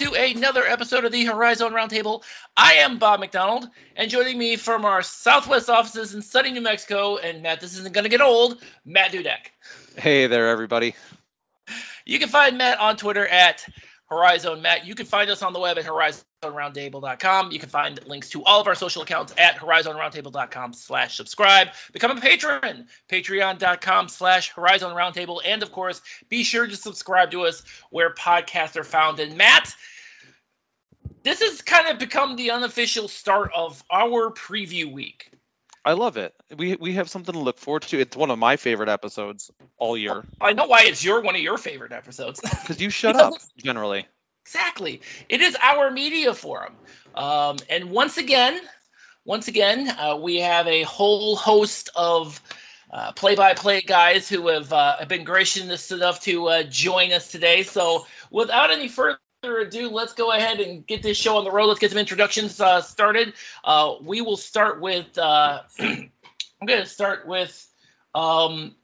[0.00, 2.24] Welcome once again to another episode of the Horizon Roundtable.
[2.56, 7.16] I am Bob McDonald, and joining me from our Southwest offices in sunny New Mexico,
[7.16, 9.50] and Matt, this isn't going to get old, Matt Dudek.
[9.96, 10.96] Hey there, everybody.
[12.04, 13.64] You can find Matt on Twitter at
[14.14, 14.86] Horizon Matt.
[14.86, 17.52] You can find us on the web at horizonroundtable.com.
[17.52, 21.68] You can find links to all of our social accounts at horizonroundtable.com slash subscribe.
[21.92, 25.40] Become a patron, patreon.com slash horizonroundtable.
[25.44, 29.20] And of course, be sure to subscribe to us where podcasts are found.
[29.20, 29.74] And Matt,
[31.22, 35.33] this has kind of become the unofficial start of our preview week.
[35.84, 36.34] I love it.
[36.56, 38.00] We we have something to look forward to.
[38.00, 40.24] It's one of my favorite episodes all year.
[40.40, 42.40] I know why it's your one of your favorite episodes.
[42.62, 44.06] Because you shut up generally.
[44.46, 45.02] Exactly.
[45.28, 46.74] It is our media forum,
[47.14, 48.58] um, and once again,
[49.24, 52.40] once again, uh, we have a whole host of
[52.90, 57.62] uh, play-by-play guys who have, uh, have been gracious enough to uh, join us today.
[57.62, 61.66] So, without any further ado, let's go ahead and get this show on the road.
[61.66, 63.34] Let's get some introductions uh, started.
[63.62, 65.16] Uh, we will start with.
[65.16, 67.68] Uh, I'm going to start with
[68.14, 68.74] um,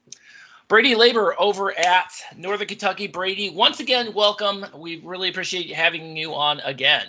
[0.68, 3.06] Brady Laber over at Northern Kentucky.
[3.06, 4.66] Brady, once again, welcome.
[4.76, 7.06] We really appreciate having you on again.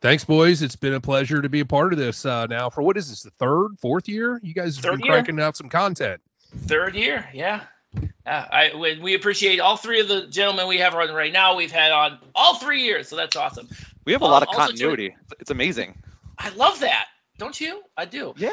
[0.00, 0.62] Thanks, boys.
[0.62, 2.70] It's been a pleasure to be a part of this uh, now.
[2.70, 4.40] For what is this, the third, fourth year?
[4.42, 5.12] You guys have Third been year.
[5.14, 6.22] cranking out some content.
[6.56, 7.64] Third year, yeah.
[7.96, 11.56] Uh, I we, we appreciate all three of the gentlemen we have on right now.
[11.56, 13.68] We've had on all three years, so that's awesome.
[14.04, 15.16] We have a Uh, lot of also continuity.
[15.40, 15.96] It's amazing.
[16.38, 17.06] I love that,
[17.38, 17.82] don't you?
[17.96, 18.34] I do.
[18.36, 18.50] Yeah.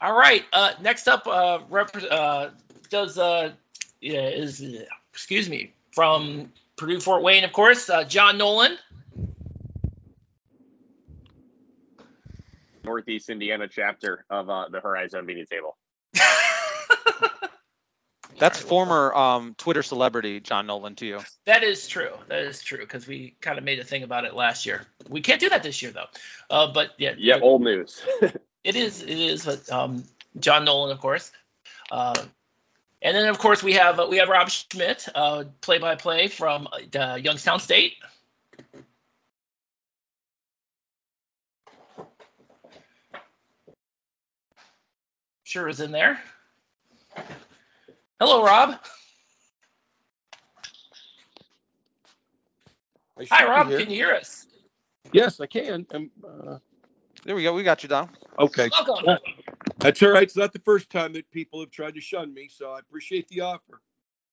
[0.00, 0.44] All right.
[0.52, 2.48] Uh, next up, uh, rep- uh,
[2.88, 3.52] does uh,
[4.00, 7.90] yeah, is uh, excuse me from Purdue Fort Wayne, of course.
[7.90, 8.78] Uh, John Nolan.
[12.84, 15.76] Northeast Indiana chapter of uh, the Horizon Media Table.
[18.38, 21.20] That's former um, Twitter celebrity John Nolan to you.
[21.44, 22.12] That is true.
[22.28, 24.86] That is true because we kind of made a thing about it last year.
[25.08, 26.06] We can't do that this year though.
[26.48, 28.02] Uh, but yeah, Yeah, but old news.
[28.64, 29.02] it is.
[29.02, 29.44] It is.
[29.44, 30.04] But um,
[30.38, 31.30] John Nolan, of course.
[31.90, 32.14] Uh,
[33.02, 37.60] and then of course we have we have Rob Schmidt, uh, play-by-play from uh, Youngstown
[37.60, 37.94] State.
[45.44, 46.20] Sure is in there.
[48.20, 48.78] Hello, Rob.
[53.30, 53.68] Hi, Rob.
[53.68, 54.46] Can you hear us?
[55.10, 55.86] Yes, I can.
[55.94, 56.58] Um, uh,
[57.24, 57.54] There we go.
[57.54, 58.10] We got you down.
[58.38, 58.68] okay.
[58.86, 59.18] Welcome.
[59.78, 60.22] That's all right.
[60.22, 63.26] It's not the first time that people have tried to shun me, so I appreciate
[63.28, 63.80] the offer.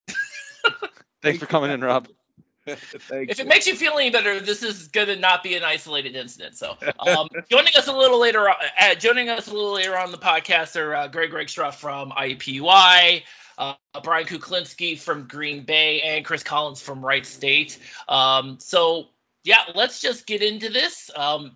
[1.22, 2.10] Thanks for coming in, Rob.
[2.68, 3.32] Thanks.
[3.32, 6.18] If it makes you feel any better, this is going to not be an isolated
[6.18, 6.58] incident.
[6.58, 10.12] So, um, joining us a little later, on, uh, joining us a little later on
[10.12, 13.24] the podcast are uh, Greg Rakestraw from IUPUI,
[13.58, 13.74] uh,
[14.04, 17.78] Brian Kuklinski from Green Bay, and Chris Collins from Wright State.
[18.08, 19.06] Um, so,
[19.44, 21.10] yeah, let's just get into this.
[21.16, 21.56] Um,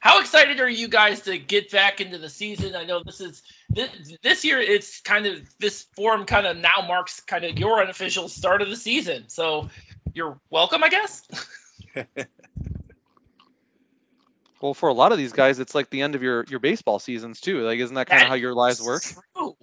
[0.00, 2.76] how excited are you guys to get back into the season?
[2.76, 3.90] I know this is this,
[4.22, 4.60] this year.
[4.60, 8.68] It's kind of this form kind of now marks kind of your unofficial start of
[8.68, 9.24] the season.
[9.28, 9.68] So
[10.14, 11.26] you're welcome, I guess.
[14.60, 16.98] Well, for a lot of these guys, it's like the end of your your baseball
[16.98, 17.60] seasons too.
[17.60, 19.02] Like, isn't that kind of how your lives work?
[19.02, 19.54] True.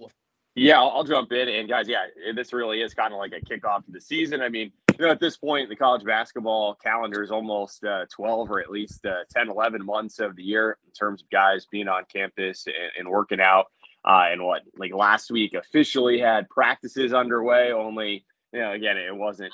[0.54, 1.48] Yeah, I'll, I'll jump in.
[1.48, 4.40] And guys, yeah, this really is kind of like a kickoff to the season.
[4.40, 8.50] I mean, you know, at this point, the college basketball calendar is almost uh, 12
[8.50, 11.88] or at least uh, 10, 11 months of the year in terms of guys being
[11.88, 13.66] on campus and, and working out.
[14.04, 17.72] Uh, and what, like last week, officially had practices underway.
[17.72, 19.52] Only, you know, again, it wasn't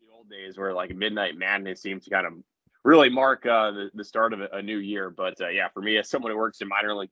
[0.00, 2.32] the old days where like midnight madness seemed to kind of
[2.82, 5.10] really mark uh, the, the start of a, a new year.
[5.10, 7.10] But uh, yeah, for me, as someone who works in minor league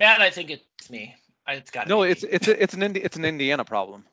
[0.00, 1.14] Man, I think it's me.
[1.46, 4.04] It's got No, it's it's a, it's an Indi- it's an Indiana problem.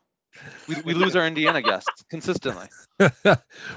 [0.68, 2.68] We, we lose our Indiana guests consistently.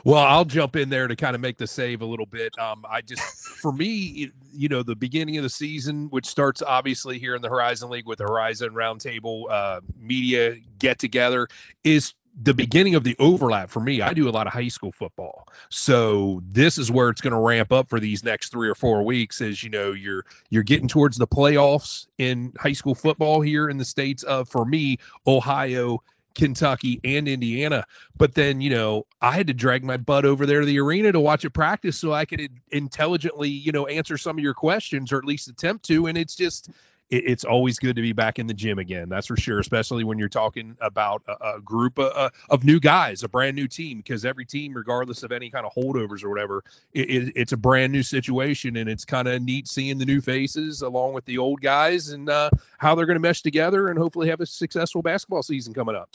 [0.04, 2.58] well, I'll jump in there to kind of make the save a little bit.
[2.60, 7.18] Um, I just, for me, you know, the beginning of the season, which starts obviously
[7.18, 11.48] here in the Horizon League with the Horizon Roundtable uh, media get together,
[11.84, 14.02] is the beginning of the overlap for me.
[14.02, 17.40] I do a lot of high school football, so this is where it's going to
[17.40, 19.42] ramp up for these next three or four weeks.
[19.42, 23.78] As you know, you're you're getting towards the playoffs in high school football here in
[23.78, 24.98] the states of, for me,
[25.28, 26.02] Ohio.
[26.34, 27.86] Kentucky and Indiana.
[28.16, 31.12] But then, you know, I had to drag my butt over there to the arena
[31.12, 35.12] to watch it practice so I could intelligently, you know, answer some of your questions
[35.12, 36.08] or at least attempt to.
[36.08, 36.70] And it's just,
[37.12, 39.10] it, it's always good to be back in the gym again.
[39.10, 42.80] That's for sure, especially when you're talking about a, a group of, uh, of, new
[42.80, 46.30] guys, a brand new team, because every team, regardless of any kind of holdovers or
[46.30, 46.64] whatever,
[46.94, 50.22] it, it, it's a brand new situation, and it's kind of neat seeing the new
[50.22, 54.00] faces along with the old guys and uh, how they're going to mesh together and
[54.00, 56.10] hopefully have a successful basketball season coming up.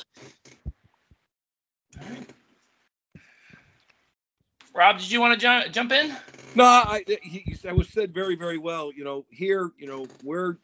[4.75, 6.15] Rob, did you want to jump jump in?
[6.55, 8.93] No, I he, I was said very very well.
[8.95, 10.59] You know, here, you know, we're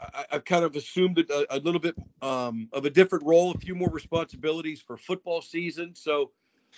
[0.00, 3.58] I, have kind of assumed a, a little bit um, of a different role, a
[3.58, 5.94] few more responsibilities for football season.
[5.94, 6.30] So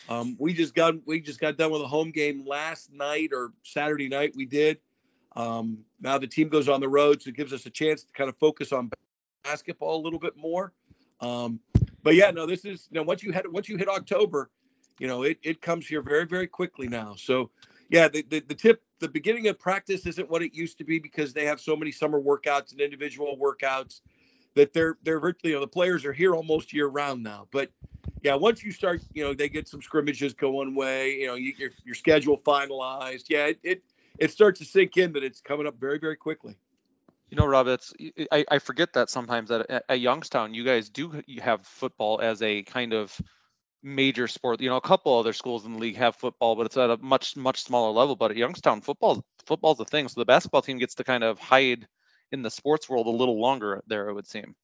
[0.08, 3.52] um, we just got we just got done with a home game last night or
[3.62, 4.34] Saturday night.
[4.36, 4.78] We did.
[5.34, 8.12] Um, now the team goes on the road, so it gives us a chance to
[8.12, 8.90] kind of focus on
[9.44, 10.72] basketball a little bit more.
[11.20, 11.60] Um,
[12.02, 14.50] but yeah, no, this is you know once you hit once you hit October,
[14.98, 17.14] you know it, it comes here very very quickly now.
[17.16, 17.50] So
[17.90, 20.98] yeah, the, the, the tip the beginning of practice isn't what it used to be
[20.98, 24.00] because they have so many summer workouts and individual workouts
[24.54, 27.46] that they're they're virtually you know the players are here almost year round now.
[27.50, 27.70] But
[28.22, 31.52] yeah, once you start, you know, they get some scrimmages going way, you know, you,
[31.56, 33.24] your your schedule finalized.
[33.28, 33.82] Yeah, it, it
[34.18, 36.56] it starts to sink in that it's coming up very very quickly.
[37.30, 37.92] You know, Rob, it's
[38.32, 42.40] I, I forget that sometimes that at, at Youngstown you guys do have football as
[42.42, 43.20] a kind of
[43.86, 44.60] major sport.
[44.60, 46.96] You know, a couple other schools in the league have football, but it's at a
[46.98, 48.16] much much smaller level.
[48.16, 50.08] But at Youngstown, football football's a thing.
[50.08, 51.86] So the basketball team gets to kind of hide
[52.32, 54.08] in the sports world a little longer there.
[54.08, 54.54] It would seem.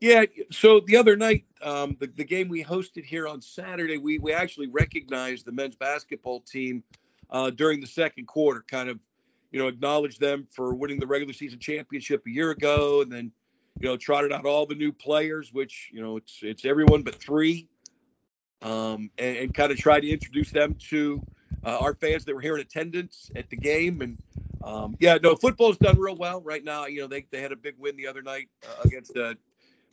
[0.00, 0.24] Yeah.
[0.50, 4.32] So the other night, um, the, the game we hosted here on Saturday, we we
[4.32, 6.84] actually recognized the men's basketball team
[7.28, 8.64] uh, during the second quarter.
[8.66, 8.98] Kind of
[9.50, 13.32] you know, acknowledge them for winning the regular season championship a year ago, and then,
[13.80, 17.16] you know, trotted out all the new players, which you know, it's it's everyone but
[17.16, 17.68] three,
[18.62, 21.22] um, and, and kind of try to introduce them to
[21.64, 24.00] uh, our fans that were here in attendance at the game.
[24.02, 24.18] And
[24.62, 26.86] um, yeah, no, football's done real well right now.
[26.86, 29.36] You know, they they had a big win the other night uh, against a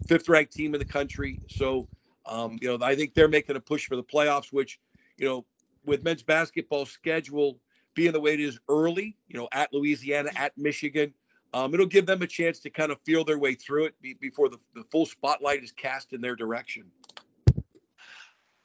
[0.07, 1.39] fifth-ranked team in the country.
[1.49, 1.87] So,
[2.25, 4.79] um, you know, I think they're making a push for the playoffs, which,
[5.17, 5.45] you know,
[5.85, 7.59] with men's basketball schedule
[7.95, 11.13] being the way it is early, you know, at Louisiana, at Michigan.
[11.53, 14.13] Um, it'll give them a chance to kind of feel their way through it be,
[14.13, 16.83] before the, the full spotlight is cast in their direction.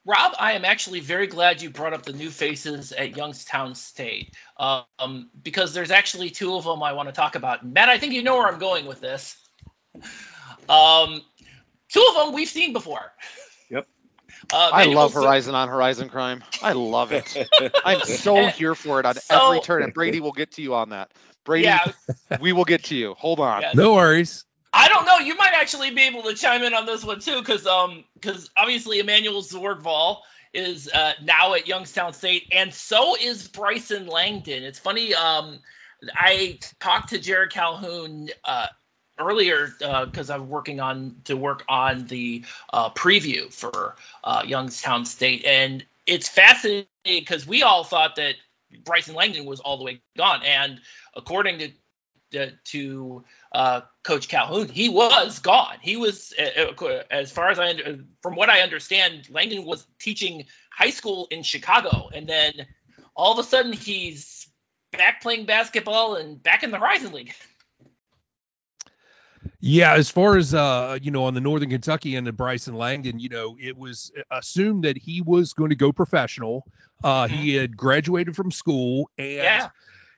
[0.05, 4.33] Rob, I am actually very glad you brought up the new faces at Youngstown State
[4.57, 7.65] um, because there's actually two of them I want to talk about.
[7.65, 9.37] Matt, I think you know where I'm going with this.
[10.67, 11.21] Um,
[11.89, 13.13] two of them we've seen before.
[14.51, 16.43] Uh, I love Horizon on Horizon Crime.
[16.61, 17.49] I love it.
[17.85, 20.75] I'm so here for it on so, every turn, and Brady will get to you
[20.75, 21.11] on that.
[21.43, 21.91] Brady, yeah.
[22.41, 23.13] we will get to you.
[23.15, 23.61] Hold on.
[23.61, 23.71] Yeah.
[23.73, 24.45] No worries.
[24.73, 25.19] I don't know.
[25.19, 28.49] You might actually be able to chime in on this one too, because um, because
[28.57, 30.21] obviously Emmanuel Zorgval
[30.53, 34.63] is uh, now at Youngstown State, and so is Bryson Langdon.
[34.63, 35.13] It's funny.
[35.13, 35.59] Um,
[36.15, 38.67] I talked to Jerrod Calhoun uh,
[39.19, 45.05] earlier because uh, I'm working on to work on the uh, preview for uh, Youngstown
[45.05, 48.35] State, and it's fascinating because we all thought that
[48.83, 50.81] Bryson Langdon was all the way gone, and
[51.15, 51.71] according to
[52.33, 55.77] to, to uh, Coach Calhoun, he was gone.
[55.81, 56.33] He was,
[57.09, 57.73] as far as I
[58.21, 62.53] from what I understand, Langdon was teaching high school in Chicago, and then
[63.15, 64.47] all of a sudden he's
[64.91, 67.33] back playing basketball and back in the Horizon League.
[69.59, 73.19] Yeah, as far as uh, you know, on the Northern Kentucky end of Bryson Langdon,
[73.19, 76.65] you know, it was assumed that he was going to go professional.
[77.03, 77.61] Uh, he mm-hmm.
[77.61, 79.69] had graduated from school, and yeah.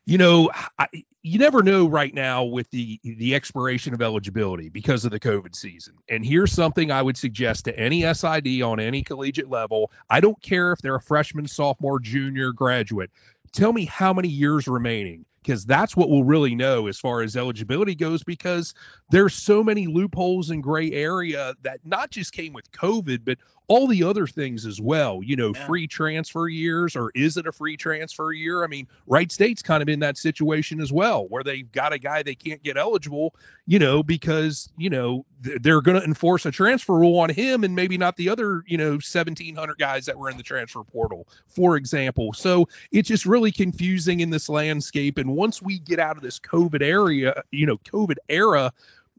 [0.06, 0.88] you know, I,
[1.25, 5.55] you never know right now with the the expiration of eligibility because of the COVID
[5.55, 5.96] season.
[6.08, 9.91] And here's something I would suggest to any SID on any collegiate level.
[10.12, 13.10] I don't care if they're a freshman, sophomore, junior, graduate.
[13.53, 17.36] Tell me how many years remaining because that's what we'll really know as far as
[17.36, 18.74] eligibility goes because
[19.10, 23.38] there's so many loopholes and gray area that not just came with covid but
[23.68, 25.66] all the other things as well you know yeah.
[25.68, 29.84] free transfer years or is it a free transfer year i mean Wright State's kind
[29.84, 33.36] of in that situation as well where they've got a guy they can't get eligible
[33.68, 35.26] you know because you know
[35.62, 38.78] they're going to enforce a transfer rule on him and maybe not the other you
[38.78, 43.52] know 1700 guys that were in the transfer portal for example so it's just really
[43.52, 47.78] confusing in this landscape and once we get out of this covid area you know
[47.78, 48.72] covid era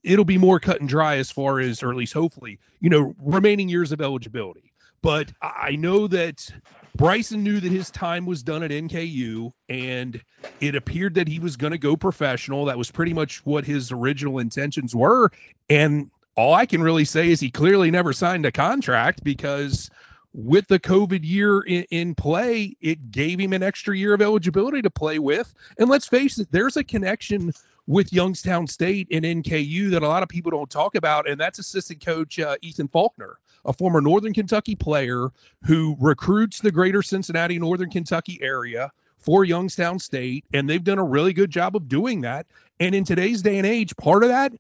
[0.07, 3.15] it'll be more cut and dry as far as, or at least hopefully, you know,
[3.21, 4.73] remaining years of eligibility.
[5.03, 6.51] But I know that
[6.97, 10.23] Bryson knew that his time was done at NKU, and
[10.61, 12.67] it appeared that he was going to go professional.
[12.67, 15.31] That was pretty much what his original intentions were.
[15.69, 19.91] And all I can really say is he clearly never signed a contract because
[20.33, 24.83] with the COVID year in, in, play, it gave him an extra year of eligibility
[24.83, 25.53] to play with.
[25.79, 27.53] And let's face it, there's a connection
[27.87, 31.59] with Youngstown State and NKU that a lot of people don't talk about, and that's
[31.59, 35.29] assistant coach uh, Ethan Faulkner, a former Northern Kentucky player
[35.65, 41.05] who recruits the greater Cincinnati, Northern Kentucky area for Youngstown State, and they've done a
[41.05, 42.47] really good job of doing that.
[42.79, 44.53] And in today's day and age, part of that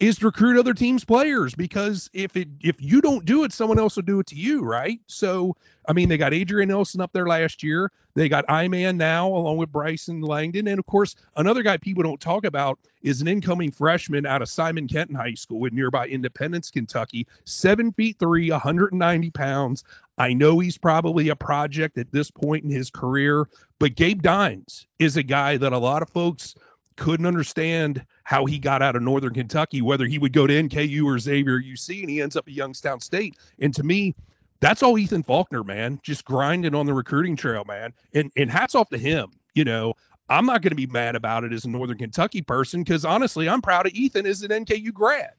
[0.00, 3.78] is to recruit other teams players because if it if you don't do it someone
[3.78, 5.00] else will do it to you right?
[5.06, 7.90] So i mean they got adrian nelson up there last year.
[8.14, 10.66] They got iman now along with bryson langdon.
[10.68, 14.48] And of course another guy people don't talk about is an incoming freshman out of
[14.48, 17.26] simon kenton high school in nearby independence kentucky.
[17.44, 19.84] Seven feet three 190 pounds.
[20.16, 23.48] I know he's probably a project at this point in his career
[23.78, 26.54] but gabe dynes is a guy that a lot of folks
[26.96, 31.04] couldn't understand how he got out of Northern Kentucky, whether he would go to NKU
[31.04, 33.36] or Xavier UC, and he ends up at Youngstown State.
[33.58, 34.14] And to me,
[34.60, 37.92] that's all Ethan Faulkner, man, just grinding on the recruiting trail, man.
[38.14, 39.30] And and hats off to him.
[39.54, 39.94] You know,
[40.28, 43.48] I'm not going to be mad about it as a Northern Kentucky person because honestly,
[43.48, 45.34] I'm proud of Ethan as an NKU grad.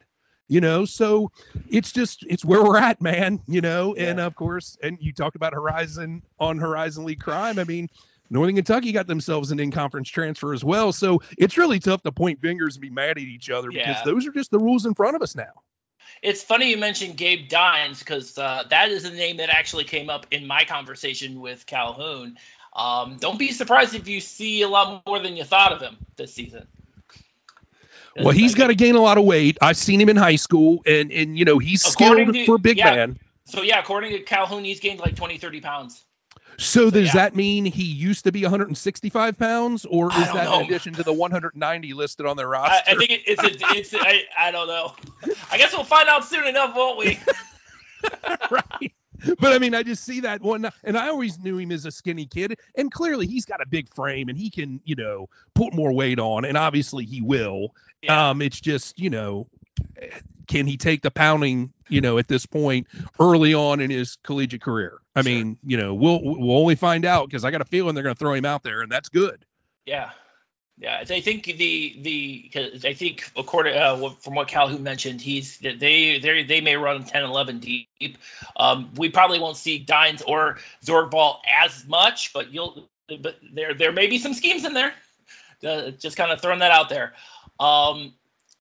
[0.48, 1.32] You know, so
[1.70, 3.42] it's just it's where we're at, man.
[3.48, 4.10] You know, yeah.
[4.10, 7.58] and of course, and you talked about Horizon on Horizon League Crime.
[7.58, 7.90] I mean,
[8.30, 10.92] Northern Kentucky got themselves an in-conference transfer as well.
[10.92, 13.88] So it's really tough to point fingers and be mad at each other yeah.
[13.88, 15.62] because those are just the rules in front of us now.
[16.22, 20.10] It's funny you mentioned Gabe Dynes because uh, that is a name that actually came
[20.10, 22.38] up in my conversation with Calhoun.
[22.74, 25.98] Um, don't be surprised if you see a lot more than you thought of him
[26.16, 26.68] this season.
[28.18, 29.58] Well, he's got to gain a lot of weight.
[29.62, 32.58] I've seen him in high school, and and you know he's according skilled to, for
[32.58, 33.20] big yeah, man.
[33.46, 36.04] So yeah, according to Calhoun, he's gained like 20, 30 pounds.
[36.58, 37.14] So, so does yeah.
[37.14, 40.60] that mean he used to be 165 pounds, or is that know.
[40.60, 42.74] in addition to the 190 listed on their roster?
[42.88, 44.94] I, I think it's a, it's a, I, I don't know.
[45.52, 47.20] I guess we'll find out soon enough, won't we?
[48.52, 48.94] right.
[49.40, 51.92] But I mean, I just see that one, and I always knew him as a
[51.92, 55.74] skinny kid, and clearly he's got a big frame and he can, you know, put
[55.74, 57.74] more weight on, and obviously he will.
[58.02, 58.30] Yeah.
[58.30, 59.48] Um, it's just, you know,
[60.48, 62.88] can he take the pounding you know at this point
[63.20, 65.00] early on in his collegiate career.
[65.16, 65.32] I sure.
[65.32, 68.16] mean you know we'll we'll only find out because i got a feeling they're going
[68.16, 69.46] to throw him out there and that's good.
[69.86, 70.12] Yeah.
[70.78, 72.52] Yeah i think the the
[72.84, 77.24] i think according uh, from what calhoun mentioned he's they they they may run 10
[77.24, 78.18] 11 deep.
[78.58, 83.92] Um, we probably won't see dynes or zorgball as much but you'll but there there
[83.92, 84.94] may be some schemes in there.
[85.64, 87.14] Uh, just kind of throwing that out there.
[87.60, 88.14] Um,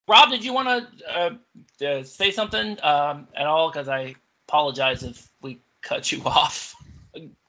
[0.06, 0.68] Rob, did you want
[0.98, 3.70] to uh, uh, say something um, at all?
[3.70, 6.74] Because I apologize if we cut you off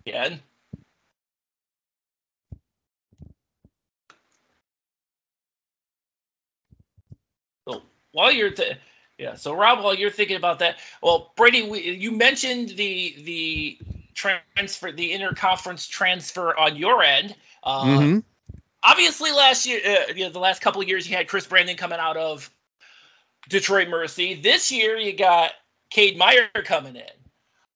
[0.05, 0.39] again.
[7.67, 7.81] So
[8.12, 8.77] while you're th-
[9.17, 13.77] yeah, so Rob, while you're thinking about that, well, Brady, we, you mentioned the the
[14.13, 17.35] transfer, the interconference transfer on your end.
[17.63, 18.19] Uh, mm-hmm
[18.86, 21.75] obviously last year, uh, you know, the last couple of years, you had Chris Brandon
[21.75, 22.50] coming out of
[23.50, 24.36] Detroit Mercy.
[24.36, 25.51] This year, you got
[25.89, 27.04] Cade Meyer coming in.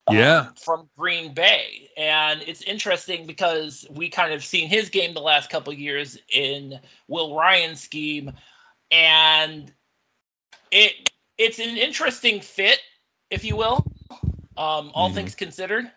[0.07, 0.47] Um, yeah.
[0.63, 1.91] from Green Bay.
[1.95, 6.17] And it's interesting because we kind of seen his game the last couple of years
[6.33, 8.31] in Will Ryan's scheme.
[8.89, 9.71] And
[10.71, 12.79] it it's an interesting fit,
[13.29, 13.85] if you will,
[14.57, 15.15] um, all mm-hmm.
[15.15, 15.89] things considered,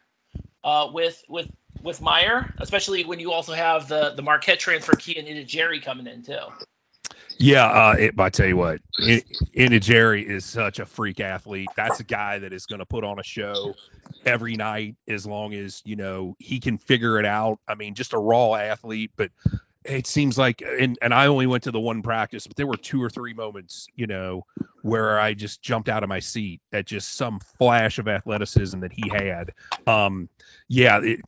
[0.62, 1.48] uh, with with
[1.82, 6.06] with Meyer, especially when you also have the the Marquette transfer key Keeyan Itejere coming
[6.06, 6.38] in too.
[7.38, 8.80] Yeah, uh, it, I tell you what,
[9.80, 11.70] Jerry is such a freak athlete.
[11.76, 13.74] That's a guy that is going to put on a show
[14.24, 17.58] every night as long as you know he can figure it out.
[17.66, 19.30] I mean, just a raw athlete, but
[19.84, 22.76] it seems like and, and i only went to the one practice but there were
[22.76, 24.44] two or three moments you know
[24.82, 28.92] where i just jumped out of my seat at just some flash of athleticism that
[28.92, 29.52] he had.
[29.86, 30.28] Um
[30.68, 31.20] yeah it,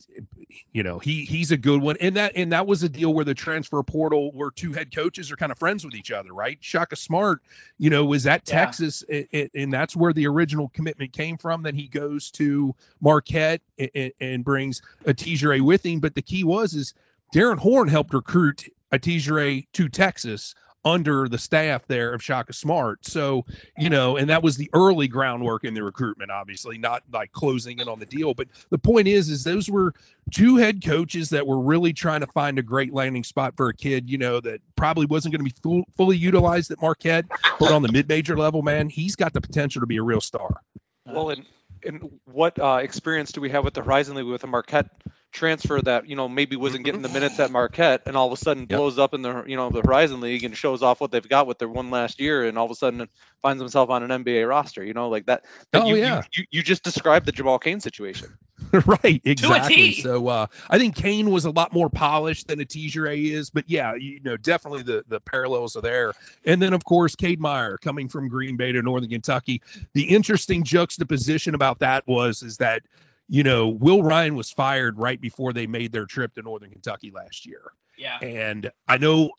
[0.72, 1.96] you know he he's a good one.
[2.00, 5.30] And that and that was a deal where the transfer portal where two head coaches
[5.30, 6.58] are kind of friends with each other right?
[6.60, 7.42] Shaka smart
[7.78, 8.54] you know was at yeah.
[8.54, 11.62] texas and, and, that's where the original commitment came from.
[11.62, 15.14] Then he goes to marquette and, and brings a
[15.60, 16.00] with him.
[16.00, 16.94] But the key was is
[17.34, 18.62] Darrin Horn helped recruit
[18.92, 23.04] Itejere to Texas under the staff there of Shaka Smart.
[23.04, 23.44] So,
[23.76, 27.80] you know, and that was the early groundwork in the recruitment, obviously, not like closing
[27.80, 28.34] in on the deal.
[28.34, 29.94] But the point is, is those were
[30.30, 33.74] two head coaches that were really trying to find a great landing spot for a
[33.74, 37.24] kid, you know, that probably wasn't going to be full, fully utilized at Marquette,
[37.58, 40.60] but on the mid-major level, man, he's got the potential to be a real star.
[41.04, 41.44] Well, and
[41.84, 44.86] and what uh, experience do we have with the Horizon League with a Marquette
[45.34, 48.36] transfer that you know maybe wasn't getting the minutes at Marquette and all of a
[48.36, 48.78] sudden yep.
[48.78, 51.46] blows up in the you know the Horizon League and shows off what they've got
[51.46, 53.08] with their one last year and all of a sudden
[53.42, 54.82] finds himself on an NBA roster.
[54.82, 55.44] You know, like that.
[55.72, 56.22] that oh you, yeah.
[56.32, 58.38] You, you, you just described the Jamal Cain situation.
[58.86, 59.94] right, exactly.
[59.94, 63.64] So uh, I think Cain was a lot more polished than a Ray is, but
[63.68, 66.12] yeah, you know, definitely the the parallels are there.
[66.46, 69.60] And then of course, Cade Meyer coming from Green Bay to Northern Kentucky.
[69.92, 72.82] The interesting juxtaposition about that was is that
[73.28, 77.10] you know Will Ryan was fired right before they made their trip to Northern Kentucky
[77.10, 77.72] last year.
[77.96, 78.18] Yeah.
[78.18, 79.30] And I know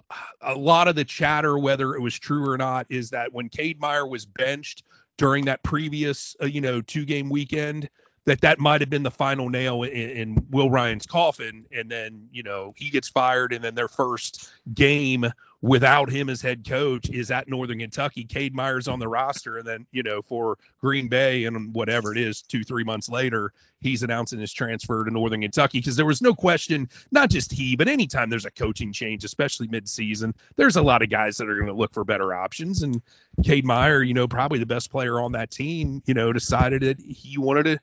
[0.42, 3.80] a lot of the chatter, whether it was true or not, is that when Cade
[3.80, 4.84] Meyer was benched
[5.18, 7.90] during that previous, uh, you know, two game weekend,
[8.26, 11.66] that that might have been the final nail in, in, Will Ryan's coffin.
[11.72, 15.32] And then, you know, he gets fired, and then their first game
[15.62, 18.24] without him as head coach is at Northern Kentucky.
[18.24, 22.18] Cade Meyer's on the roster, and then, you know, for Green Bay and whatever it
[22.18, 26.22] is, two, three months later, he's announcing his transfer to Northern Kentucky because there was
[26.22, 30.82] no question, not just he, but anytime there's a coaching change, especially midseason, there's a
[30.82, 32.84] lot of guys that are going to look for better options.
[32.84, 33.02] And
[33.44, 37.00] Cade Meyer, you know, probably the best player on that team, you know, decided that
[37.00, 37.80] he wanted to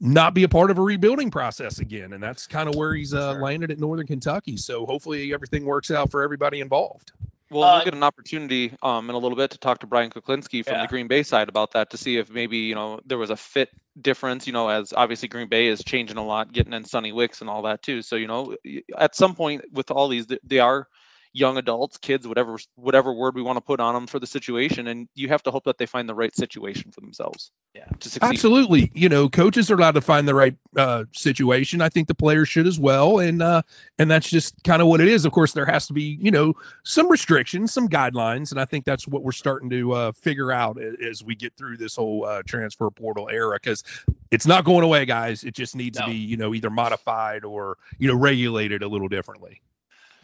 [0.00, 2.12] not be a part of a rebuilding process again.
[2.12, 3.42] And that's kind of where he's uh, sure.
[3.42, 4.56] landed at Northern Kentucky.
[4.56, 7.12] So hopefully everything works out for everybody involved.
[7.52, 10.10] Well, uh, we'll get an opportunity um, in a little bit to talk to Brian
[10.10, 10.82] Kuklinski from yeah.
[10.82, 13.36] the Green Bay side about that to see if maybe you know there was a
[13.36, 13.68] fit
[14.00, 14.46] difference.
[14.46, 17.50] You know, as obviously Green Bay is changing a lot, getting in Sonny Wicks and
[17.50, 18.00] all that too.
[18.00, 18.56] So you know,
[18.96, 20.88] at some point with all these, they are
[21.32, 24.86] young adults, kids, whatever whatever word we want to put on them for the situation,
[24.86, 27.50] and you have to hope that they find the right situation for themselves.
[27.74, 28.28] Yeah, to succeed.
[28.28, 28.92] Absolutely.
[28.94, 31.80] You know, coaches are allowed to find the right uh, situation.
[31.80, 33.62] I think the players should as well, and uh,
[33.98, 35.24] and that's just kind of what it is.
[35.24, 38.84] Of course, there has to be you know some restrictions, some guidelines, and I think
[38.84, 42.42] that's what we're starting to uh, figure out as we get through this whole uh,
[42.46, 43.82] transfer portal era because
[44.30, 45.44] it's not going away, guys.
[45.44, 46.06] It just needs no.
[46.06, 49.62] to be you know either modified or you know regulated a little differently.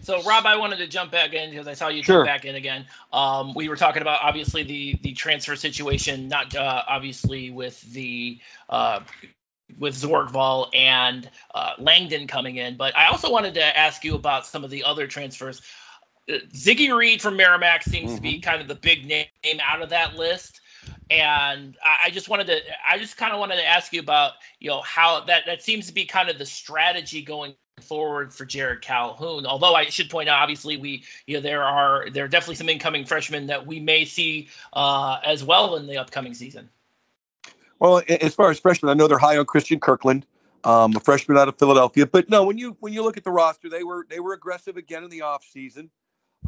[0.02, 2.24] So Rob, I wanted to jump back in because I saw you sure.
[2.24, 2.86] jump back in again.
[3.12, 8.38] Um, we were talking about obviously the the transfer situation, not uh, obviously with the
[8.68, 9.00] uh,
[9.78, 14.46] with Zorgval and uh, Langdon coming in, but I also wanted to ask you about
[14.46, 15.60] some of the other transfers.
[16.28, 18.16] Uh, Ziggy Reed from Merrimack seems mm-hmm.
[18.16, 18.48] to be mm-hmm.
[18.48, 19.26] kind of the big name
[19.62, 20.60] out of that list
[21.10, 24.68] and I just wanted to I just kind of wanted to ask you about you
[24.70, 28.82] know how that that seems to be kind of the strategy going forward for Jerrod
[28.82, 29.46] Calhoun.
[29.46, 32.68] Although I should point out, obviously, we you know there are there are definitely some
[32.68, 36.68] incoming freshmen that we may see uh, as well in the upcoming season.
[37.78, 40.26] Well, as far as freshmen, I know they're high on Christian Kirkland,
[40.64, 42.06] um, a freshman out of Philadelphia.
[42.06, 44.76] But no, when you when you look at the roster, they were they were aggressive
[44.76, 45.90] again in the offseason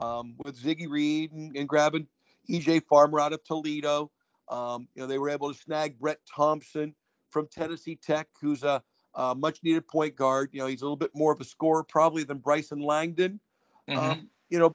[0.00, 2.06] um, with Ziggy Reed and, and grabbing
[2.48, 4.10] EJ Farmer out of Toledo.
[4.48, 6.94] Um, you know, they were able to snag Brett Thompson
[7.30, 8.82] from Tennessee Tech, who's a
[9.14, 10.50] uh, much needed point guard.
[10.52, 13.40] You know, he's a little bit more of a scorer probably than Bryson Langdon.
[13.88, 13.98] Mm-hmm.
[13.98, 14.72] Um, you know,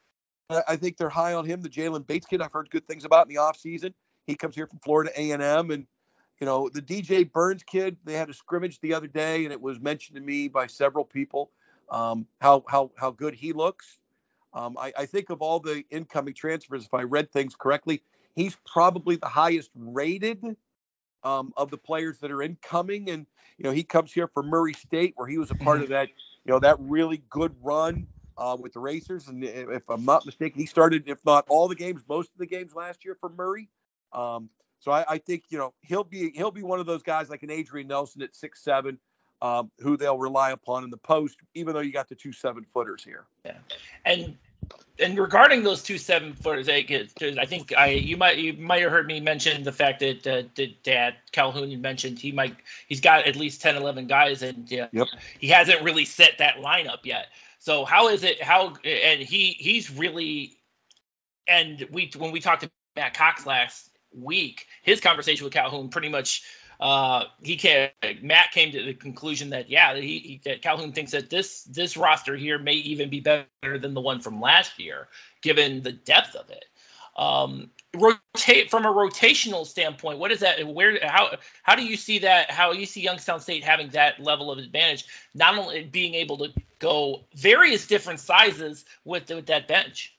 [0.67, 1.61] I think they're high on him.
[1.61, 3.93] The Jalen Bates kid, I've heard good things about in the offseason.
[4.27, 5.87] He comes here from Florida A&M, and
[6.39, 7.97] you know the DJ Burns kid.
[8.03, 11.05] They had a scrimmage the other day, and it was mentioned to me by several
[11.05, 11.51] people
[11.89, 13.99] um, how how how good he looks.
[14.53, 18.01] Um, I, I think of all the incoming transfers, if I read things correctly,
[18.35, 20.55] he's probably the highest rated
[21.25, 23.09] um, of the players that are incoming.
[23.09, 23.25] And
[23.57, 25.93] you know, he comes here from Murray State, where he was a part of mm-hmm.
[25.93, 26.09] that,
[26.45, 28.07] you know, that really good run
[28.37, 29.27] uh, with the Racers.
[29.27, 32.45] And if I'm not mistaken, he started, if not all the games, most of the
[32.45, 33.69] games last year for Murray.
[34.13, 37.29] Um, so I, I, think you know he'll be he'll be one of those guys
[37.29, 38.99] like an Adrian Nelson at six seven,
[39.41, 42.65] um, who they'll rely upon in the post, even though you got the two seven
[42.71, 43.25] footers here.
[43.45, 43.57] Yeah,
[44.05, 44.37] and
[44.97, 46.83] and regarding those two seven footers, I
[47.45, 50.83] think I you might you might have heard me mention the fact that uh, that,
[50.85, 52.55] that Calhoun mentioned he might
[52.87, 55.07] he's got at least 10, 11 guys, and uh, yep.
[55.39, 57.27] he hasn't really set that lineup yet.
[57.59, 58.41] So how is it?
[58.41, 60.55] How and he he's really
[61.47, 66.09] and we when we talked to Matt Cox last week, his conversation with Calhoun pretty
[66.09, 66.43] much
[66.79, 67.89] uh, he came,
[68.21, 71.97] Matt came to the conclusion that yeah, he, he, that Calhoun thinks that this this
[71.97, 75.07] roster here may even be better than the one from last year,
[75.41, 76.65] given the depth of it.
[77.17, 80.19] Um, rotate from a rotational standpoint.
[80.19, 80.65] What is that?
[80.67, 82.51] Where how how do you see that?
[82.51, 85.05] How you see Youngstown State having that level of advantage?
[85.33, 90.13] Not only being able to go various different sizes with, with that bench.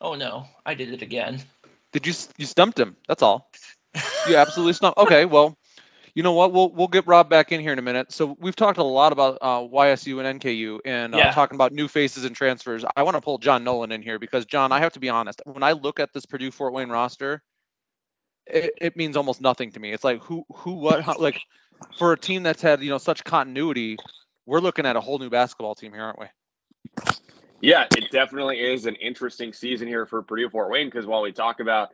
[0.00, 1.40] Oh no, I did it again.
[1.92, 2.96] Did you you stumped him?
[3.08, 3.50] That's all.
[4.28, 4.98] You absolutely stumped.
[5.00, 5.56] Okay, well,
[6.14, 6.52] you know what?
[6.52, 8.12] We'll we'll get Rob back in here in a minute.
[8.12, 11.32] So we've talked a lot about uh, YSU and NKU and uh, yeah.
[11.32, 12.84] talking about new faces and transfers.
[12.96, 15.42] I want to pull John Nolan in here because John, I have to be honest.
[15.44, 17.42] When I look at this Purdue Fort Wayne roster,
[18.46, 19.92] it, it means almost nothing to me.
[19.92, 21.40] It's like who who what how, like
[21.98, 23.96] for a team that's had you know such continuity,
[24.46, 26.26] we're looking at a whole new basketball team here, aren't we?
[27.60, 31.32] Yeah, it definitely is an interesting season here for Purdue Fort Wayne because while we
[31.32, 31.90] talk about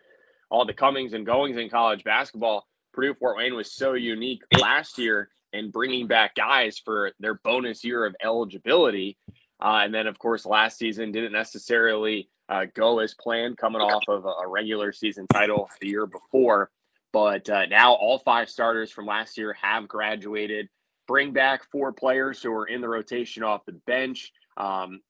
[0.48, 4.96] all the comings and goings in college basketball, Purdue Fort Wayne was so unique last
[4.96, 9.16] year in bringing back guys for their bonus year of eligibility.
[9.61, 14.05] Uh, and then, of course, last season didn't necessarily uh, go as planned, coming off
[14.09, 16.70] of a, a, regular season title the year before.
[17.12, 20.68] But uh, now all five starters from last year have graduated.
[21.09, 24.33] Bring back four players who are in the rotation off the bench.
[24.57, 25.00] Um,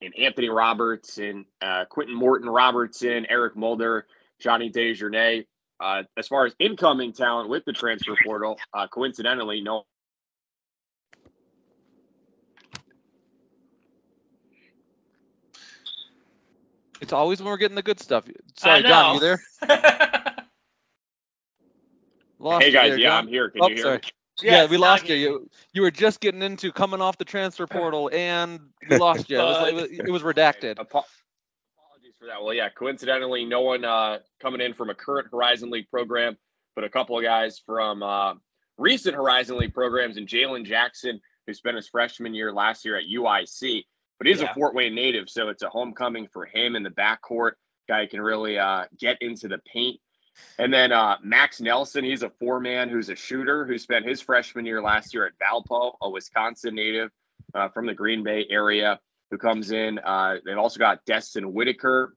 [0.00, 4.06] and Anthony Roberts and uh, Quentin Morton Robertson, Eric Mulder,
[4.40, 5.44] Johnny Desjardins.
[5.80, 9.84] Uh, as far as incoming talent with the transfer portal, uh, coincidentally, no.
[17.00, 18.24] It's always when we're getting the good stuff.
[18.56, 19.40] Sorry, John, you there?
[22.40, 23.24] Lost hey guys, there, yeah, John.
[23.24, 23.50] I'm here.
[23.50, 23.96] Can oh, you hear sorry.
[23.98, 24.02] me?
[24.42, 25.16] Yeah, we lost you.
[25.16, 25.50] you.
[25.72, 29.38] You were just getting into coming off the transfer portal, and we lost you.
[29.38, 30.72] It was, was, it was redacted.
[30.78, 32.42] Apologies for that.
[32.42, 36.36] Well, yeah, coincidentally, no one uh, coming in from a current Horizon League program,
[36.74, 38.34] but a couple of guys from uh,
[38.76, 43.04] recent Horizon League programs, and Jalen Jackson, who spent his freshman year last year at
[43.04, 43.84] UIC.
[44.18, 44.50] But he's yeah.
[44.50, 47.52] a Fort Wayne native, so it's a homecoming for him in the backcourt.
[47.88, 50.00] Guy can really uh, get into the paint
[50.58, 54.20] and then uh, Max Nelson, he's a four man who's a shooter who spent his
[54.20, 57.10] freshman year last year at Valpo, a Wisconsin native
[57.54, 58.98] uh, from the Green Bay area
[59.30, 59.98] who comes in.
[59.98, 62.14] Uh, they've also got Destin Whitaker,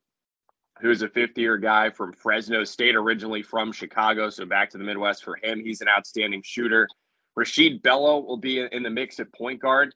[0.82, 4.30] who's a fifth year guy from Fresno State, originally from Chicago.
[4.30, 5.64] So back to the Midwest for him.
[5.64, 6.88] He's an outstanding shooter.
[7.38, 9.94] Rasheed Bello will be in the mix at point guard.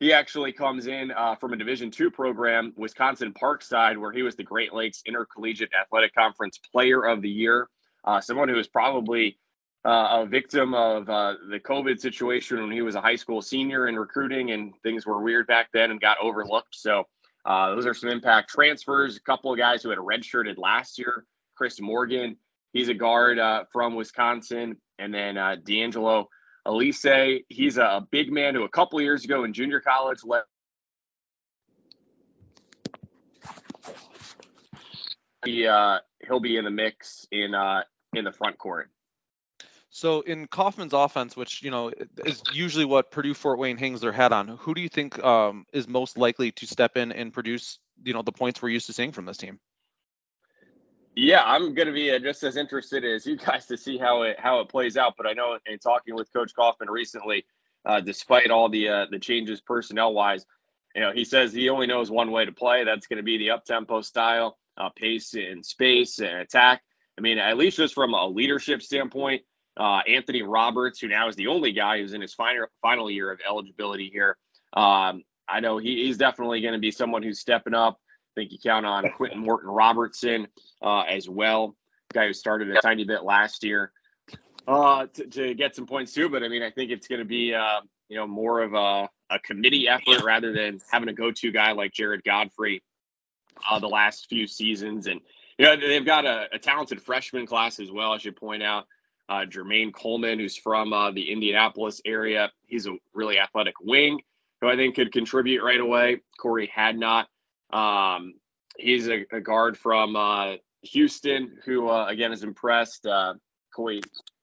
[0.00, 4.36] He actually comes in uh, from a Division two program, Wisconsin Parkside, where he was
[4.36, 7.68] the Great Lakes Intercollegiate Athletic Conference Player of the Year.
[8.04, 9.38] Uh, someone who was probably
[9.84, 13.88] uh, a victim of uh, the COVID situation when he was a high school senior
[13.88, 16.76] in recruiting, and things were weird back then and got overlooked.
[16.76, 17.04] So
[17.44, 19.16] uh, those are some impact transfers.
[19.16, 21.24] A couple of guys who had redshirted last year.
[21.56, 22.36] Chris Morgan,
[22.72, 25.34] he's a guard uh, from Wisconsin, and then
[25.64, 26.28] D'Angelo
[26.68, 27.06] Elise,
[27.48, 30.42] he's a big man who a couple years ago in junior college led.
[35.46, 38.90] He uh, he'll be in the mix in uh, in the front court.
[39.88, 41.90] So in Coffman's offense, which you know
[42.26, 45.64] is usually what Purdue Fort Wayne hangs their hat on, who do you think um,
[45.72, 48.92] is most likely to step in and produce you know the points we're used to
[48.92, 49.58] seeing from this team?
[51.20, 54.22] Yeah, I'm going to be uh, just as interested as you guys to see how
[54.22, 55.14] it how it plays out.
[55.16, 57.44] But I know in talking with Coach Coffman recently,
[57.84, 60.46] uh, despite all the uh, the changes personnel wise,
[60.94, 62.84] you know he says he only knows one way to play.
[62.84, 66.82] That's going to be the up tempo style, uh, pace and space and attack.
[67.18, 69.42] I mean, at least just from a leadership standpoint,
[69.76, 73.32] uh, Anthony Roberts, who now is the only guy who's in his final final year
[73.32, 74.36] of eligibility here.
[74.72, 77.98] Um, I know he, he's definitely going to be someone who's stepping up
[78.38, 80.46] think you count on Quentin Morton Robertson
[80.80, 81.74] uh, as well,
[82.12, 83.92] guy who started a tiny bit last year
[84.68, 86.28] uh, to, to, get some points too.
[86.28, 89.08] But I mean, I think it's going to be uh, you know more of a,
[89.30, 92.82] a committee effort rather than having a go-to guy like Jarred Godfrey
[93.68, 95.08] uh, the last few seasons.
[95.08, 95.20] And
[95.58, 98.12] you know they've got a, a talented freshman class as well.
[98.12, 98.86] I should point out.
[99.30, 104.22] Uh, Jermaine Coleman, who's from uh, the Indianapolis area, he's a really athletic wing
[104.62, 106.20] who I think could contribute right away.
[106.38, 107.26] Corey Hadnot,
[107.70, 108.34] um,
[108.78, 113.06] he's a, a, guard from uh, Houston who, uh, again, is impressed.
[113.06, 113.34] Uh,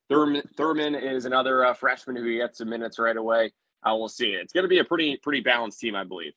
[0.09, 3.51] Thurman, Thurman is another uh, freshman who gets some minutes right away.
[3.85, 4.29] We'll see.
[4.29, 6.33] It's going to be a pretty pretty balanced team, I believe.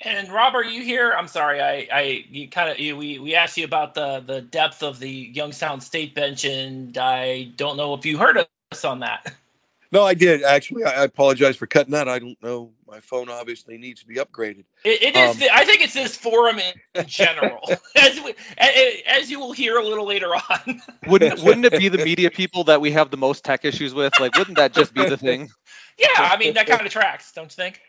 [0.00, 1.12] And Robert, you here?
[1.12, 4.82] I'm sorry, I, I you kind of we we asked you about the the depth
[4.82, 9.32] of the Youngstown State bench, and I don't know if you heard us on that.
[9.92, 10.84] No, I did actually.
[10.84, 12.08] I, I apologize for cutting that.
[12.08, 12.72] I don't know.
[12.86, 14.64] My phone obviously needs to be upgraded.
[14.84, 15.30] it, it is.
[15.34, 17.60] Um, the, I think it's this forum in, in general,
[17.96, 20.82] as, we, as you will hear a little later on.
[21.06, 24.12] wouldn't Wouldn't it be the media people that we have the most tech issues with?
[24.20, 25.50] Like, wouldn't that just be the thing?
[25.98, 27.80] Yeah, I mean that kind of tracks, don't you think?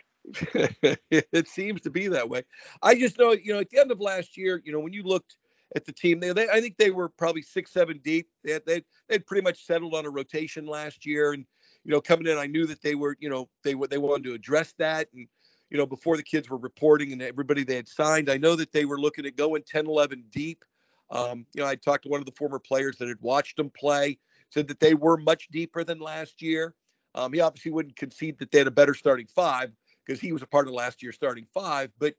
[1.10, 2.43] it seems to be that way.
[2.81, 5.03] I just know, you know, at the end of last year, you know, when you
[5.03, 5.38] looked
[5.75, 8.27] at the team, they, they I think they were probably six, seven deep.
[8.43, 11.45] They they they'd pretty much settled on a rotation last year, and
[11.88, 14.26] you know, coming in, I knew that they were, you know, they were they wanted
[14.26, 15.08] to address that.
[15.13, 15.26] And,
[15.69, 18.73] you know, before the kids were reporting and everybody they had signed, I know that
[18.73, 20.65] they were looking at going 10, 11 deep.
[21.10, 23.69] Um, you know, I talked to one of the former players that had watched them
[23.69, 24.19] play,
[24.50, 26.76] said that they were much deeper than last year.
[27.15, 29.71] Um, he obviously wouldn't concede that they had a better starting five
[30.06, 31.89] because he was a part of last year's starting five.
[32.00, 32.15] But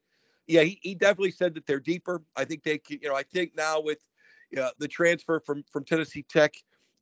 [0.46, 2.22] yeah, he, he definitely said that they're deeper.
[2.35, 3.98] I think they, can, you know, I think now with
[4.59, 6.54] uh, the transfer from from Tennessee Tech,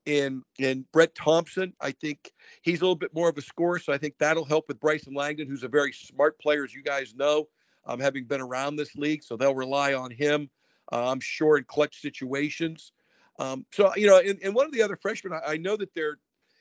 [0.07, 1.73] in in Brett Thompson.
[1.81, 4.69] I think he's a little bit more of a scorer, so I think that'll help
[4.69, 7.49] with Bryson Langdon, who's a very smart player, as you guys know.
[7.89, 10.51] um, having been around this league, so they'll rely on him.
[10.93, 12.93] Uh, I'm sure in clutch situations.
[13.39, 15.93] Um, so you know, and, and, one of the other freshmen, I, I know that
[15.95, 16.19] they're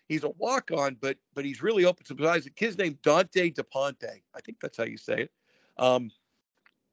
[0.08, 2.44] he's a walk on, but but he's really open to size.
[2.44, 4.22] The kid's named Dante DePonte.
[4.36, 5.32] I think that's how you say it.
[5.78, 6.12] Um,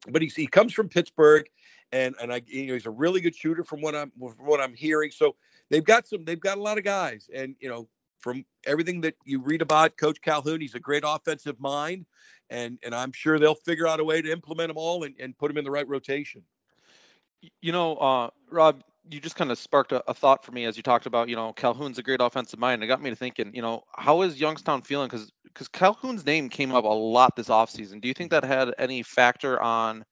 [0.09, 1.47] but he's, he comes from Pittsburgh,
[1.91, 4.61] and and I you know he's a really good shooter from what I'm from what
[4.61, 5.11] I'm hearing.
[5.11, 5.37] So
[5.73, 7.89] they've got some they've got a lot of guys, and you know
[8.21, 12.07] from everything that you read about Coach Calhoun, he's a great offensive mind,
[12.51, 15.37] and and I'm sure they'll figure out a way to implement them all and, and
[15.37, 16.43] put them in the right rotation.
[17.61, 20.77] You know, uh, Rob, you just kind of sparked a, a, thought for me as
[20.77, 22.85] you talked about, you know, Calhoun's a great offensive mind.
[22.85, 25.09] It got me to thinking, you know, how is Youngstown feeling?
[25.09, 28.01] Because because Calhoun's name came up a lot this offseason.
[28.01, 30.05] Do you think that had any factor on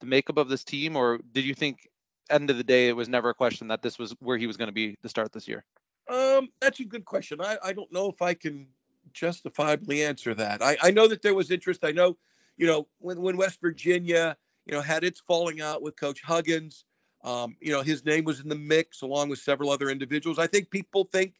[0.00, 1.88] the makeup of this team, or did you think
[2.30, 4.56] end of the day it was never a question that this was where he was
[4.56, 5.64] going to be to start this year?
[6.08, 7.40] Um, that's a good question.
[7.40, 8.68] I, I don't know if I can
[9.12, 10.62] justifiably answer that.
[10.62, 11.84] I, I know that there was interest.
[11.84, 12.16] I know,
[12.56, 14.36] you know, when when West Virginia,
[14.66, 16.84] you know, had its falling out with Coach Huggins,
[17.24, 20.38] um, you know, his name was in the mix along with several other individuals.
[20.38, 21.34] I think people think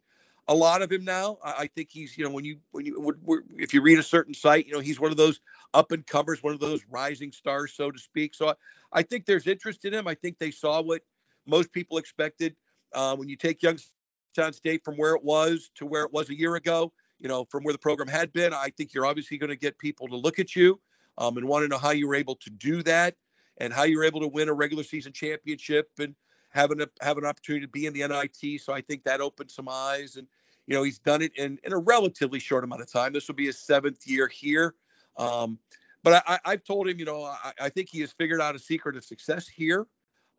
[0.49, 1.39] a lot of him now.
[1.45, 3.15] I, I think he's, you know, when you when you
[3.57, 5.41] if you read a certain site, you know, he's one of those
[5.75, 8.35] up and comers, one of those rising stars, so to speak.
[8.35, 8.55] So I,
[8.93, 10.09] I think there's interest in him.
[10.09, 11.03] I think they saw what
[11.47, 12.57] most people expected.
[12.95, 16.39] Uh, when you take Youngstown State from where it was to where it was a
[16.39, 19.51] year ago, you know, from where the program had been, I think you're obviously going
[19.51, 20.81] to get people to look at you
[21.19, 23.15] um, and want to know how you were able to do that
[23.59, 26.15] and how you're able to win a regular season championship and
[26.51, 28.61] having a have an opportunity to be in the NIT.
[28.61, 30.17] So I think that opened some eyes.
[30.17, 30.27] And
[30.67, 33.13] you know, he's done it in in a relatively short amount of time.
[33.13, 34.75] This will be his seventh year here.
[35.19, 35.59] Um,
[36.03, 38.59] but I, I've told him, you know, I, I think he has figured out a
[38.59, 39.87] secret of success here.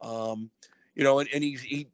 [0.01, 0.49] Um,
[0.95, 1.87] you know, and, and he's he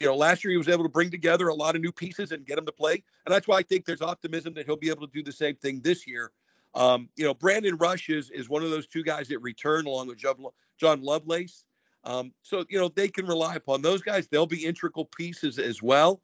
[0.00, 2.30] you know, last year he was able to bring together a lot of new pieces
[2.32, 3.02] and get them to play.
[3.26, 5.56] And that's why I think there's optimism that he'll be able to do the same
[5.56, 6.30] thing this year.
[6.74, 10.08] Um, you know, Brandon Rush is is one of those two guys that return along
[10.08, 11.64] with John Lovelace.
[12.04, 14.28] Um, so you know they can rely upon those guys.
[14.28, 16.20] They'll be integral pieces as well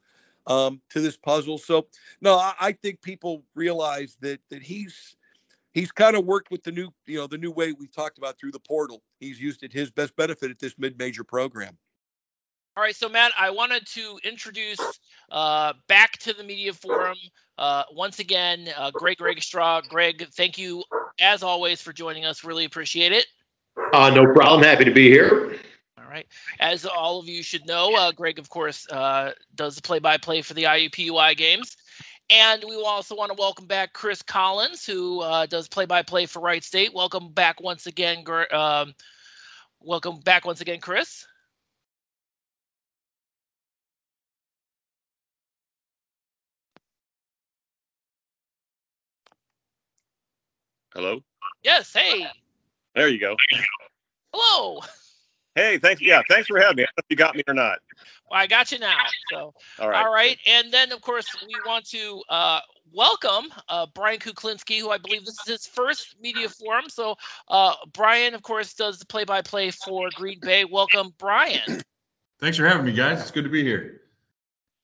[0.46, 1.58] um, to this puzzle.
[1.58, 1.88] So
[2.20, 5.16] no, I, I, think people realize that that he's
[5.74, 8.38] he's kind of worked with the new you know the new way we've talked about
[8.38, 9.02] through the portal.
[9.20, 11.76] He's used it his best benefit at this mid-major program.
[12.76, 14.80] All right, so Matt, I wanted to introduce
[15.30, 17.16] uh, back to the media forum
[17.56, 19.82] uh, once again, uh, Greg Rakestraw.
[19.82, 20.82] Greg, thank you
[21.20, 22.42] as always for joining us.
[22.42, 23.26] Really appreciate it.
[23.92, 24.64] Uh, no problem.
[24.64, 25.56] Happy to be here.
[25.96, 26.26] All right.
[26.58, 30.54] As all of you should know, uh, Greg, of course, uh, does the play-by-play for
[30.54, 31.76] the IUPUI games.
[32.30, 36.64] And we also want to welcome back Chris Collins, who uh, does play-by-play for Wright
[36.64, 36.94] State.
[36.94, 38.24] Welcome back once again.
[38.50, 38.94] Um,
[39.80, 41.26] welcome back once again, Chris.
[50.94, 51.20] Hello?
[51.62, 52.26] Yes, hey.
[52.94, 53.36] There you go.
[54.32, 54.80] Hello.
[55.54, 56.02] Hey, thanks.
[56.02, 56.82] Yeah, thanks for having me.
[56.82, 57.78] I don't know if you got me or not.
[58.30, 59.04] Well, I got you now.
[59.30, 60.04] So, all right.
[60.04, 60.36] All right.
[60.46, 62.60] And then, of course, we want to uh,
[62.92, 66.88] welcome uh, Brian Kuklinski, who I believe this is his first media forum.
[66.88, 67.16] So,
[67.48, 70.64] uh, Brian, of course, does the play by play for Green Bay.
[70.64, 71.82] Welcome, Brian.
[72.40, 73.20] Thanks for having me, guys.
[73.20, 74.00] It's good to be here.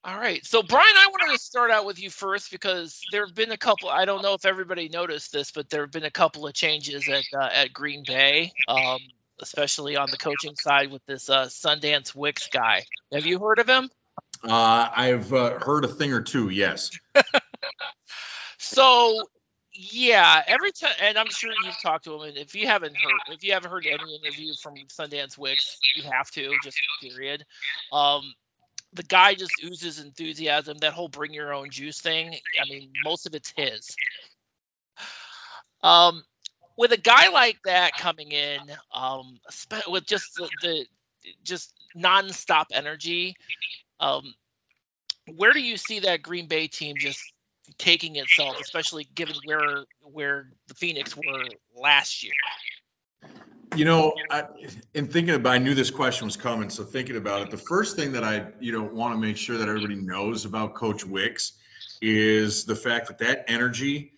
[0.03, 0.43] All right.
[0.45, 3.57] So, Brian, I wanted to start out with you first because there have been a
[3.57, 3.89] couple.
[3.89, 7.07] I don't know if everybody noticed this, but there have been a couple of changes
[7.07, 8.97] at uh, at Green Bay, um,
[9.41, 12.83] especially on the coaching side with this uh, Sundance Wicks guy.
[13.13, 13.89] Have you heard of him?
[14.43, 16.49] Uh, I've uh, heard a thing or two.
[16.49, 16.91] Yes.
[18.57, 19.21] so,
[19.73, 22.21] yeah, every time, and I'm sure you've talked to him.
[22.21, 26.03] And if you haven't heard, if you haven't heard any interview from Sundance Wicks, you
[26.03, 26.53] have to.
[26.63, 27.43] Just period.
[27.91, 28.33] Um,
[28.93, 30.77] the guy just oozes enthusiasm.
[30.79, 32.33] That whole bring your own juice thing.
[32.61, 33.95] I mean, most of it's his.
[35.83, 36.23] Um,
[36.81, 38.59] with a guy like that coming in,
[38.91, 39.39] um,
[39.87, 40.85] with just the, the
[41.43, 43.35] just nonstop energy,
[43.99, 44.33] um,
[45.35, 47.21] where do you see that Green Bay team just
[47.77, 51.45] taking itself, especially given where where the Phoenix were
[51.79, 52.33] last year?
[53.75, 54.45] You know, I,
[54.95, 56.71] in thinking about, I knew this question was coming.
[56.71, 59.59] So thinking about it, the first thing that I, you know, want to make sure
[59.59, 61.53] that everybody knows about Coach Wicks
[62.01, 64.13] is the fact that that energy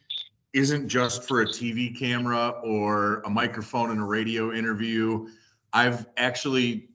[0.53, 5.27] isn't just for a TV camera or a microphone in a radio interview.
[5.71, 6.89] I've actually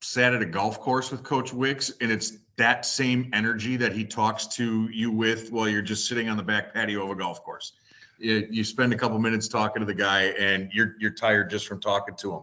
[0.00, 4.04] sat at a golf course with Coach Wicks, and it's that same energy that he
[4.04, 7.44] talks to you with while you're just sitting on the back patio of a golf
[7.44, 7.72] course
[8.18, 11.66] you, you spend a couple minutes talking to the guy and you're you're tired just
[11.66, 12.42] from talking to him.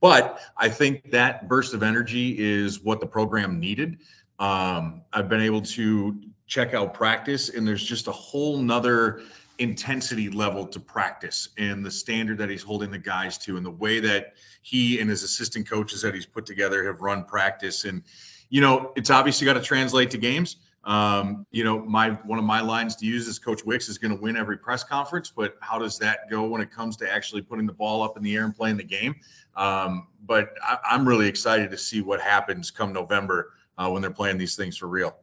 [0.00, 3.98] But I think that burst of energy is what the program needed.
[4.38, 9.22] Um, I've been able to check out practice, and there's just a whole nother
[9.62, 13.70] intensity level to practice and the standard that he's holding the guys to and the
[13.70, 17.84] way that he and his assistant coaches that he's put together have run practice.
[17.84, 18.02] And
[18.48, 20.56] you know it's obviously got to translate to games.
[20.84, 24.14] Um, you know my one of my lines to use is coach wicks is going
[24.14, 27.42] to win every press conference but how does that go when it comes to actually
[27.42, 29.16] putting the ball up in the air and playing the game?
[29.54, 34.10] Um, but I, i'm really excited to see what happens come november uh, when they're
[34.10, 35.14] playing these things for real.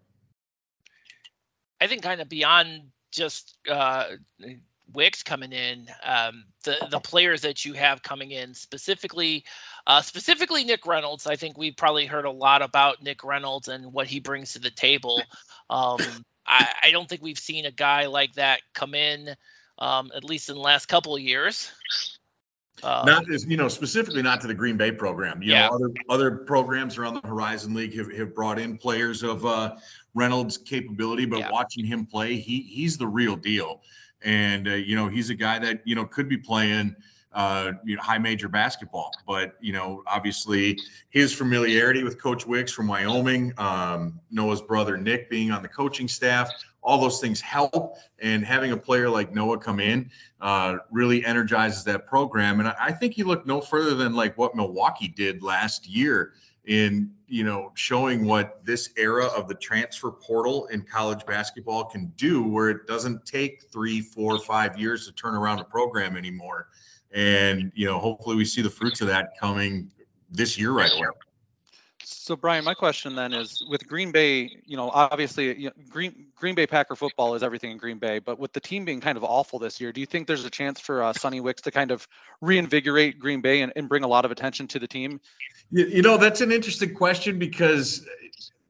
[1.82, 4.06] I think kind of beyond just uh,
[4.94, 9.46] Wicks coming in, um, the the players that you have coming in specifically,
[9.86, 11.28] uh, specifically Nick Reynolds.
[11.28, 14.60] I think we've probably heard a lot about Nick Reynolds and what he brings to
[14.60, 15.22] the table.
[15.70, 16.00] Um,
[16.48, 19.36] I, I, don't think we've seen a guy like that come in,
[19.78, 21.72] um, at least in the last couple of years.
[22.84, 25.42] Um, not as you know, specifically not to the Green Bay program.
[25.42, 25.68] You yeah.
[25.68, 29.76] know, other other programs around the Horizon League have, have brought in players of uh,
[30.14, 31.52] Reynolds' capability, but yeah.
[31.52, 33.82] watching him play, he he's the real deal.
[34.22, 36.96] And uh, you know, he's a guy that you know could be playing
[37.32, 39.12] uh, you know, high major basketball.
[39.28, 45.30] But you know, obviously his familiarity with Coach Wicks from Wyoming, um, Noah's brother Nick
[45.30, 46.50] being on the coaching staff,
[46.82, 47.98] all those things help.
[48.22, 50.12] And having a player like Noah come in
[50.42, 52.60] uh, really energizes that program.
[52.60, 56.34] And I, I think you look no further than like what Milwaukee did last year
[56.66, 62.14] in you know showing what this era of the transfer portal in college basketball can
[62.16, 66.68] do where it doesn't take three four five years to turn around a program anymore
[67.12, 69.90] and you know hopefully we see the fruits of that coming
[70.30, 71.08] this year right away
[72.10, 76.28] so Brian, my question then is with Green Bay, you know, obviously you know, Green
[76.36, 79.18] Green Bay Packer football is everything in Green Bay, but with the team being kind
[79.18, 81.72] of awful this year, do you think there's a chance for uh, Sonny Wicks to
[81.72, 82.08] kind of
[82.42, 85.22] reinvigorate Green Bay and, and bring a lot of attention to the team?
[85.72, 88.06] You, you know, that's an interesting question because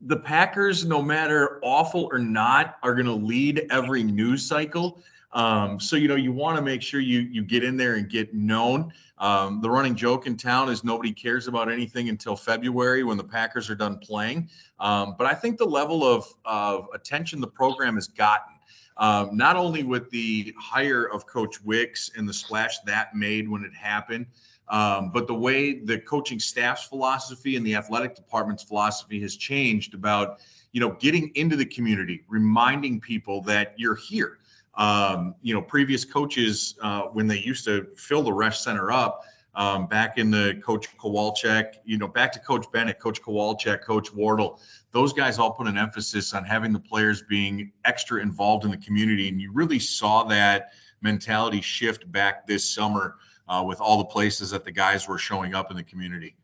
[0.02, 5.02] the Packers, no matter awful or not, are going to lead every news cycle.
[5.32, 8.10] Um, so you know you want to make sure you you get in there and
[8.10, 8.94] get known.
[9.18, 13.24] Um, the running joke in town is nobody cares about anything until February when the
[13.24, 14.50] Packers are done playing.
[14.80, 18.56] Um, but I think the level of of attention the program has gotten.
[18.98, 23.64] Um, not only with the hire of Coach Wicks and the splash that made when
[23.64, 24.26] it happened,
[24.70, 29.94] um, but the way the coaching staff's philosophy and the athletic department's philosophy has changed
[29.94, 30.40] about,
[30.72, 34.38] you know, getting into the community, reminding people that you're here.
[34.76, 39.24] Um, you know, previous coaches uh, when they used to fill the Resch Center up
[39.56, 44.14] um, back in the Coach Kowalczyk, you know, back to Coach Bennett, Coach Kowalczyk, Coach
[44.14, 44.60] Wardle,
[44.92, 48.78] those guys all put an emphasis on having the players being extra involved in the
[48.78, 53.16] community, and you really saw that mentality shift back this summer
[53.48, 56.36] uh, with all the places that the guys were showing up in the community.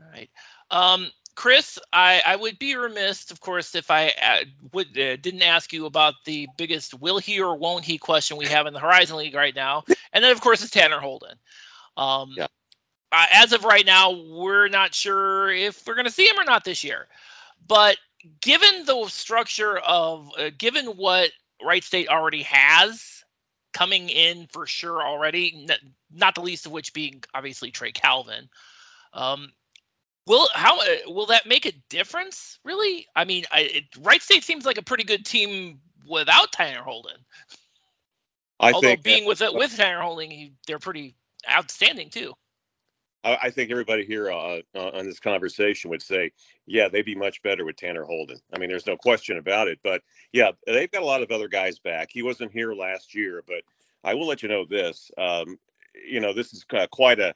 [0.00, 0.30] All right.
[0.70, 4.38] Um, Chris, I, I would be remiss, of course, if I uh,
[4.72, 8.46] would uh, didn't ask you about the biggest will he or won't he question we
[8.46, 11.36] have in the Horizon League right now, and then of course it's Tanner Holden.
[11.96, 12.48] Um, yeah.
[13.12, 16.44] Uh, as of right now, we're not sure if we're going to see him or
[16.44, 17.06] not this year.
[17.64, 17.98] But
[18.40, 21.30] given the structure of, uh, given what
[21.64, 23.22] Wright State already has
[23.72, 25.78] coming in for sure already, not,
[26.12, 28.48] not the least of which being obviously Trey Calvin.
[29.12, 29.52] Um,
[30.28, 32.58] Will how uh, will that make a difference?
[32.62, 33.06] Really?
[33.16, 37.16] I mean, I, it, Wright State seems like a pretty good team without Tanner Holden.
[38.60, 41.16] I Although think being with with Tanner Holden, he, they're pretty
[41.50, 42.34] outstanding too.
[43.24, 46.32] I, I think everybody here uh, uh, on this conversation would say,
[46.66, 48.38] yeah, they'd be much better with Tanner Holden.
[48.52, 49.78] I mean, there's no question about it.
[49.82, 52.08] But yeah, they've got a lot of other guys back.
[52.10, 53.62] He wasn't here last year, but
[54.04, 55.10] I will let you know this.
[55.16, 55.58] Um,
[56.06, 57.34] you know, this is uh, quite a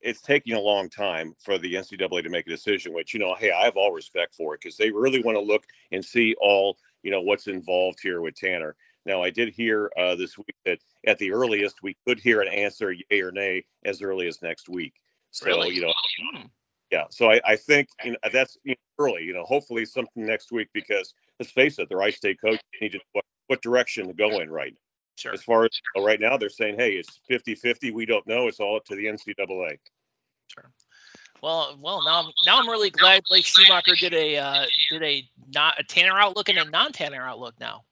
[0.00, 3.34] it's taking a long time for the NCAA to make a decision, which, you know,
[3.34, 6.34] hey, I have all respect for it because they really want to look and see
[6.40, 8.76] all, you know, what's involved here with Tanner.
[9.04, 12.48] Now, I did hear uh, this week that at the earliest we could hear an
[12.48, 14.94] answer, yay or nay, as early as next week.
[15.30, 15.74] So, really?
[15.74, 15.92] you know,
[16.34, 16.46] hmm.
[16.90, 17.04] yeah.
[17.10, 19.22] So I, I think you know, that's you know, early.
[19.22, 22.92] You know, hopefully something next week because let's face it, the Wright State coach need
[22.92, 24.74] to what, what direction to go in right
[25.16, 25.32] Sure.
[25.32, 27.90] As far as you know, right now, they're saying, hey, it's 50 50.
[27.90, 28.48] We don't know.
[28.48, 29.78] It's all up to the NCAA.
[30.48, 30.70] Sure.
[31.42, 35.28] Well, well, now I'm now I'm really glad Blake Schumacher did a uh, did a
[35.54, 37.84] not a Tanner outlook and a non Tanner outlook now.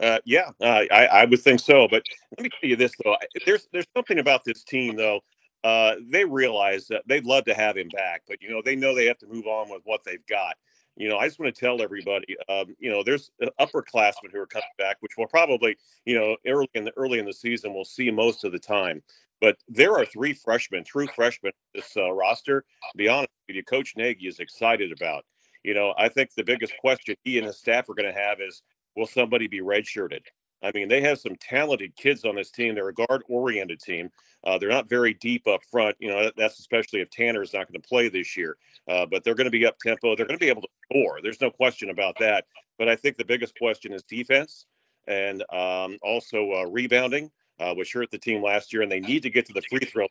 [0.00, 1.86] Uh, yeah, uh, I I would think so.
[1.88, 2.02] But
[2.36, 5.20] let me tell you this though, there's there's something about this team though.
[5.62, 8.94] Uh, they realize that they'd love to have him back, but you know they know
[8.94, 10.56] they have to move on with what they've got
[11.00, 14.46] you know, I just want to tell everybody, um, you know, there's upperclassmen who are
[14.46, 17.86] coming back, which will probably, you know, early in the early in the season, we'll
[17.86, 19.02] see most of the time.
[19.40, 22.60] But there are three freshmen, true freshmen, this uh, roster.
[22.92, 25.24] To be honest with you, Coach Nagy is excited about.
[25.64, 28.42] You know, I think the biggest question he and his staff are going to have
[28.42, 28.62] is
[28.94, 30.20] will somebody be redshirted?
[30.62, 32.74] I mean, they have some talented kids on this team.
[32.74, 34.10] They're a guard-oriented team.
[34.44, 35.96] Uh, they're not very deep up front.
[35.98, 38.56] You know, that's especially if Tanner is not going to play this year.
[38.88, 40.14] Uh, but they're going to be up tempo.
[40.14, 41.20] They're going to be able to score.
[41.22, 42.44] There's no question about that.
[42.78, 44.66] But I think the biggest question is defense
[45.06, 48.82] and um, also uh, rebounding, uh, which hurt the team last year.
[48.82, 50.08] And they need to get to the free throw,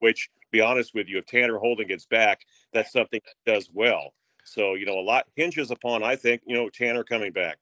[0.00, 2.40] which, be honest with you, if Tanner Holden gets back,
[2.72, 4.14] that's something he does well.
[4.44, 7.58] So, you know, a lot hinges upon, I think, you know, Tanner coming back.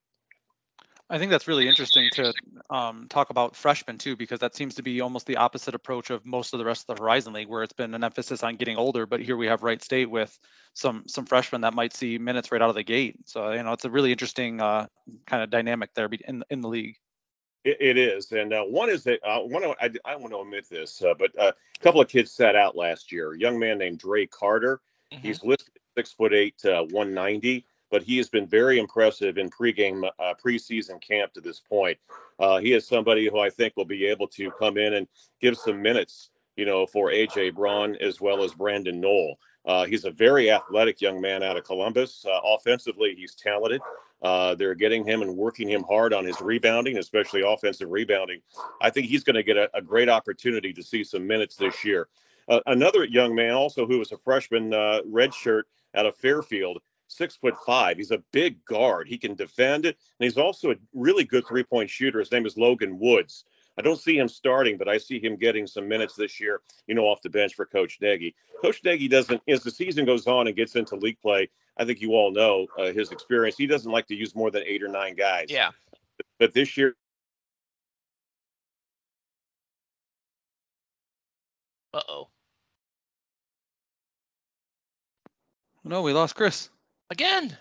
[1.10, 2.32] I think that's really interesting to
[2.70, 6.24] um, talk about freshmen too, because that seems to be almost the opposite approach of
[6.24, 8.76] most of the rest of the Horizon League, where it's been an emphasis on getting
[8.76, 9.06] older.
[9.06, 10.38] But here we have Wright State with
[10.74, 13.16] some some freshmen that might see minutes right out of the gate.
[13.26, 14.86] So you know, it's a really interesting uh,
[15.26, 16.96] kind of dynamic there in in the league.
[17.64, 19.64] it, it is, and uh, one is that uh, one.
[19.64, 22.76] I, I want to omit this, uh, but uh, a couple of kids sat out
[22.76, 23.32] last year.
[23.32, 24.80] A young man named Dre Carter.
[25.12, 25.26] Mm-hmm.
[25.26, 30.08] He's listed six foot eight, uh, 190 but he has been very impressive in pregame
[30.18, 31.98] uh, preseason camp to this point.
[32.38, 35.08] Uh, he is somebody who I think will be able to come in and
[35.40, 39.36] give some minutes, you know, for AJ Braun as well as Brandon Noel.
[39.66, 42.24] Uh, he's a very athletic young man out of Columbus.
[42.24, 43.82] Uh, offensively, he's talented.
[44.22, 48.40] Uh, they're getting him and working him hard on his rebounding, especially offensive rebounding.
[48.80, 51.84] I think he's going to get a, a, great opportunity to see some minutes this
[51.84, 52.08] year.
[52.48, 55.62] Uh, another young man, also who was a freshman redshirt
[55.94, 56.80] out of Fairfield,
[57.10, 57.96] six foot five.
[57.96, 59.08] He's a big guard.
[59.08, 62.20] He can defend it, and he's also a really good three point shooter.
[62.20, 63.44] His name is Logan Woods.
[63.78, 66.94] I don't see him starting, but I see him getting some minutes this year, you
[66.94, 68.34] know, off the bench for Coach Nagy.
[68.60, 71.48] Coach Nagy doesn't, as the season goes on and gets into league play,
[71.78, 73.56] I think you all know uh, his experience.
[73.56, 75.46] He doesn't like to use more than eight or nine guys.
[75.48, 75.70] Yeah.
[76.38, 76.94] But this year,
[81.92, 82.28] Uh oh.
[85.82, 86.70] No, we lost Chris
[87.10, 87.56] again.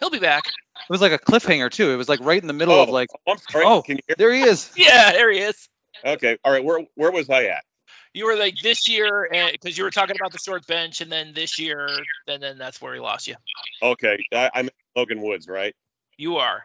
[0.00, 0.46] He'll be back.
[0.46, 1.90] It was like a cliffhanger too.
[1.90, 3.08] It was like right in the middle oh, of like.
[3.26, 3.64] I'm sorry.
[3.66, 3.82] Oh,
[4.18, 4.70] there he is.
[4.76, 5.68] Yeah, there he is.
[6.04, 6.36] Okay.
[6.44, 6.64] All right.
[6.64, 7.64] Where where was I at?
[8.12, 11.32] You were like this year, because you were talking about the short bench, and then
[11.34, 11.88] this year,
[12.28, 13.34] and then that's where he lost you.
[13.82, 15.74] Okay, I, I'm Logan Woods, right?
[16.16, 16.62] You are.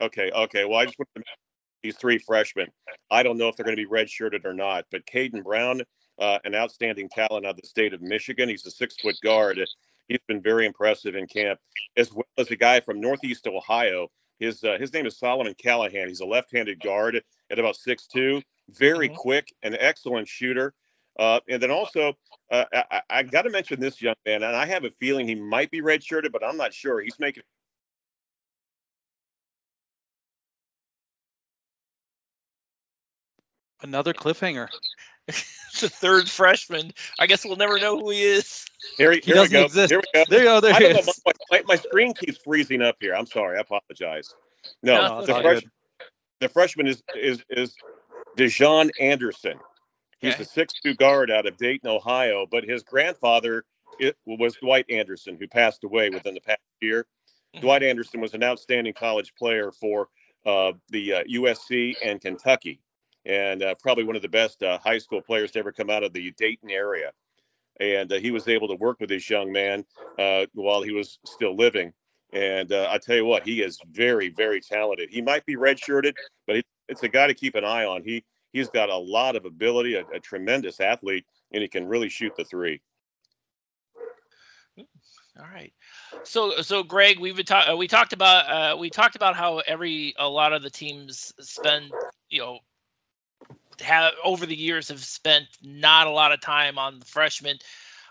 [0.00, 0.30] Okay.
[0.30, 0.64] Okay.
[0.64, 1.22] Well, I just want to
[1.82, 2.68] these three freshmen.
[3.10, 5.82] I don't know if they're going to be redshirted or not, but Caden Brown,
[6.18, 8.48] uh, an outstanding talent out of the state of Michigan.
[8.48, 9.58] He's a six foot guard.
[10.10, 11.60] He's been very impressive in camp,
[11.96, 14.08] as well as a guy from Northeast Ohio.
[14.40, 16.08] His uh, his name is Solomon Callahan.
[16.08, 19.16] He's a left-handed guard at about six two, very mm-hmm.
[19.16, 20.74] quick, an excellent shooter.
[21.16, 22.14] Uh, and then also,
[22.50, 25.36] uh, I, I got to mention this young man, and I have a feeling he
[25.36, 27.00] might be redshirted, but I'm not sure.
[27.00, 27.44] He's making
[33.82, 34.68] another cliffhanger.
[35.80, 36.92] the third freshman.
[37.18, 38.66] I guess we'll never know who he is.
[38.96, 39.64] Here, he, here we go.
[39.64, 39.90] Exist.
[39.90, 40.24] Here we go.
[40.28, 40.60] There you go.
[40.60, 41.20] There he is.
[41.24, 43.14] My, my, my, screen keeps freezing up here.
[43.14, 43.58] I'm sorry.
[43.58, 44.34] I apologize.
[44.82, 45.62] No, no the, fresh,
[46.40, 47.74] the, freshman is is is
[48.36, 49.58] Dejon Anderson.
[50.18, 50.42] He's okay.
[50.42, 52.46] a six-two guard out of Dayton, Ohio.
[52.50, 53.64] But his grandfather
[53.98, 57.06] it, was Dwight Anderson, who passed away within the past year.
[57.54, 57.62] Mm-hmm.
[57.62, 60.08] Dwight Anderson was an outstanding college player for
[60.44, 62.80] uh, the uh, USC and Kentucky
[63.24, 66.02] and uh, probably one of the best uh, high school players to ever come out
[66.02, 67.12] of the Dayton area.
[67.78, 69.84] And uh, he was able to work with this young man
[70.18, 71.92] uh, while he was still living.
[72.32, 75.10] And uh, I tell you what, he is very, very talented.
[75.10, 76.12] He might be redshirted,
[76.46, 78.02] but it's a guy to keep an eye on.
[78.04, 82.08] He he's got a lot of ability, a, a tremendous athlete, and he can really
[82.08, 82.80] shoot the three.
[85.38, 85.72] All right.
[86.24, 87.76] So, so Greg, we've been talking.
[87.78, 91.90] We talked about uh, we talked about how every a lot of the teams spend
[92.28, 92.58] you know
[93.80, 97.58] have over the years have spent not a lot of time on the freshmen.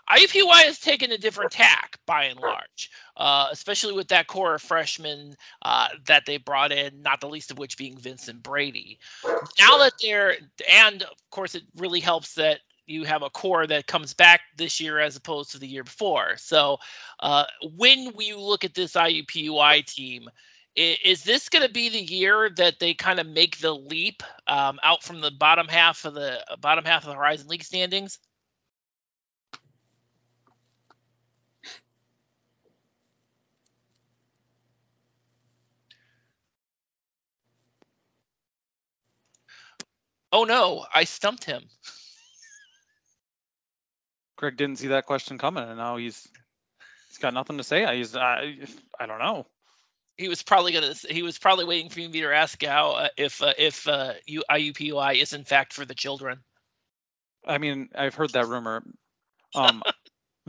[0.08, 4.62] IUPUI has taken a different tack by and large, uh, especially with that core of
[4.62, 8.98] freshmen uh, that they brought in, not the least of which being Vincent Brady.
[9.24, 10.36] Now that they're,
[10.68, 14.80] and of course, it really helps that you have a core that comes back this
[14.80, 16.36] year as opposed to the year before.
[16.38, 16.78] So
[17.20, 17.44] uh,
[17.76, 20.28] when we look at this IUPUI team,
[20.76, 24.78] is this going to be the year that they kind of make the leap um,
[24.82, 28.18] out from the bottom half of the bottom half of the Horizon League standings?
[40.32, 41.64] Oh no, I stumped him.
[44.36, 46.28] Greg didn't see that question coming, and now he's
[47.08, 47.96] he's got nothing to say.
[47.96, 48.56] He's I
[48.98, 49.46] I don't know
[50.16, 53.42] he was probably gonna he was probably waiting for me to ask how uh, if
[53.42, 56.40] uh, if uh, IUPUI is in fact for the children.
[57.46, 58.82] I mean, I've heard that rumor.
[59.54, 59.82] Um,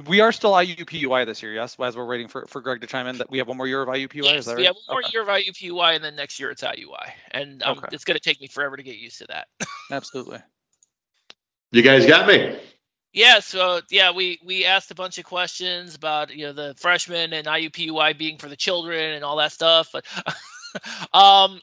[0.07, 1.77] We are still IUPUI this year, yes.
[1.79, 3.81] As we're waiting for, for Greg to chime in, that we have one more year
[3.81, 4.23] of IUPUI.
[4.23, 4.67] Yes, is that we right?
[4.67, 5.09] have one more Okay.
[5.13, 7.87] year of IUPUI, and then next year it's IUI, and um, Okay.
[7.91, 9.47] it's going to take me forever to get used to that.
[9.91, 10.39] Absolutely.
[11.71, 12.57] You guys got me.
[13.13, 17.33] Yeah, so yeah, we we asked a bunch of questions about you know the freshmen
[17.33, 20.05] and IUPUI being for the children and all that stuff, but
[21.13, 21.59] um,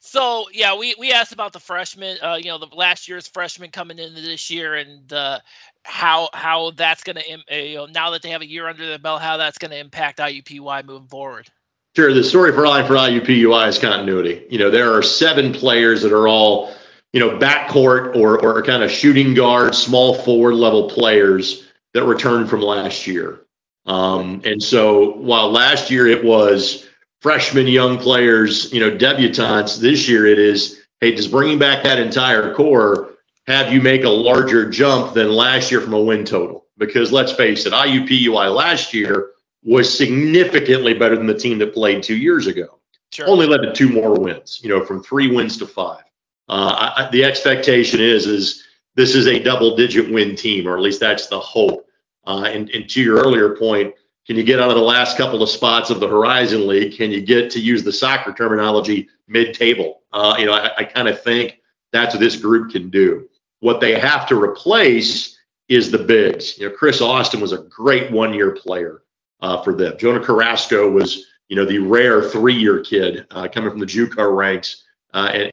[0.00, 3.70] so yeah, we we asked about the freshmen, uh, you know, the last year's freshmen
[3.70, 5.38] coming into this year and uh,
[5.84, 8.86] how how that's gonna im- uh, you know now that they have a year under
[8.86, 11.48] their belt, how that's gonna impact IUPUI moving forward.
[11.96, 12.14] Sure.
[12.14, 14.46] The story for line for IUPUI is continuity.
[14.48, 16.72] You know, there are seven players that are all,
[17.12, 22.48] you know, backcourt or, or kind of shooting guard, small forward level players that returned
[22.48, 23.40] from last year.
[23.86, 26.88] Um, and so while last year it was
[27.20, 31.98] freshmen, young players, you know, debutantes, this year it is, hey, just bringing back that
[31.98, 33.10] entire core
[33.46, 36.66] have you make a larger jump than last year from a win total?
[36.78, 39.30] Because let's face it, IUPUI last year
[39.64, 42.78] was significantly better than the team that played two years ago.
[43.12, 43.28] Sure.
[43.28, 46.04] Only led to two more wins, you know, from three wins to five.
[46.50, 48.64] Uh, I, the expectation is is
[48.96, 51.86] this is a double-digit win team, or at least that's the hope.
[52.26, 53.94] Uh, and, and to your earlier point,
[54.26, 56.96] can you get out of the last couple of spots of the Horizon League?
[56.96, 60.02] Can you get to use the soccer terminology mid-table?
[60.12, 61.60] Uh, you know, I, I kind of think
[61.92, 63.28] that's what this group can do.
[63.60, 65.38] What they have to replace
[65.68, 66.58] is the bigs.
[66.58, 69.02] You know, Chris Austin was a great one-year player
[69.40, 69.96] uh, for them.
[69.98, 74.82] Jonah Carrasco was, you know, the rare three-year kid uh, coming from the JUCO ranks,
[75.14, 75.52] uh, and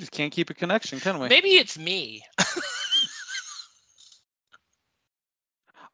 [0.00, 1.28] Just can't keep a connection, can we?
[1.28, 2.22] Maybe it's me.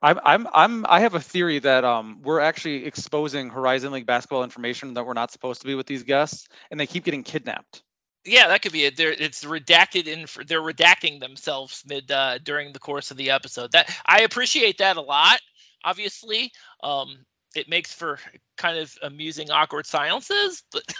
[0.00, 4.44] I'm I'm I'm I have a theory that um we're actually exposing Horizon League basketball
[4.44, 7.82] information that we're not supposed to be with these guests, and they keep getting kidnapped.
[8.24, 8.96] Yeah, that could be it.
[8.96, 10.26] They're, it's redacted in.
[10.46, 13.72] They're redacting themselves mid uh, during the course of the episode.
[13.72, 15.40] That I appreciate that a lot.
[15.84, 16.52] Obviously,
[16.82, 17.24] um,
[17.56, 18.18] it makes for
[18.56, 20.62] kind of amusing, awkward silences.
[20.72, 20.82] But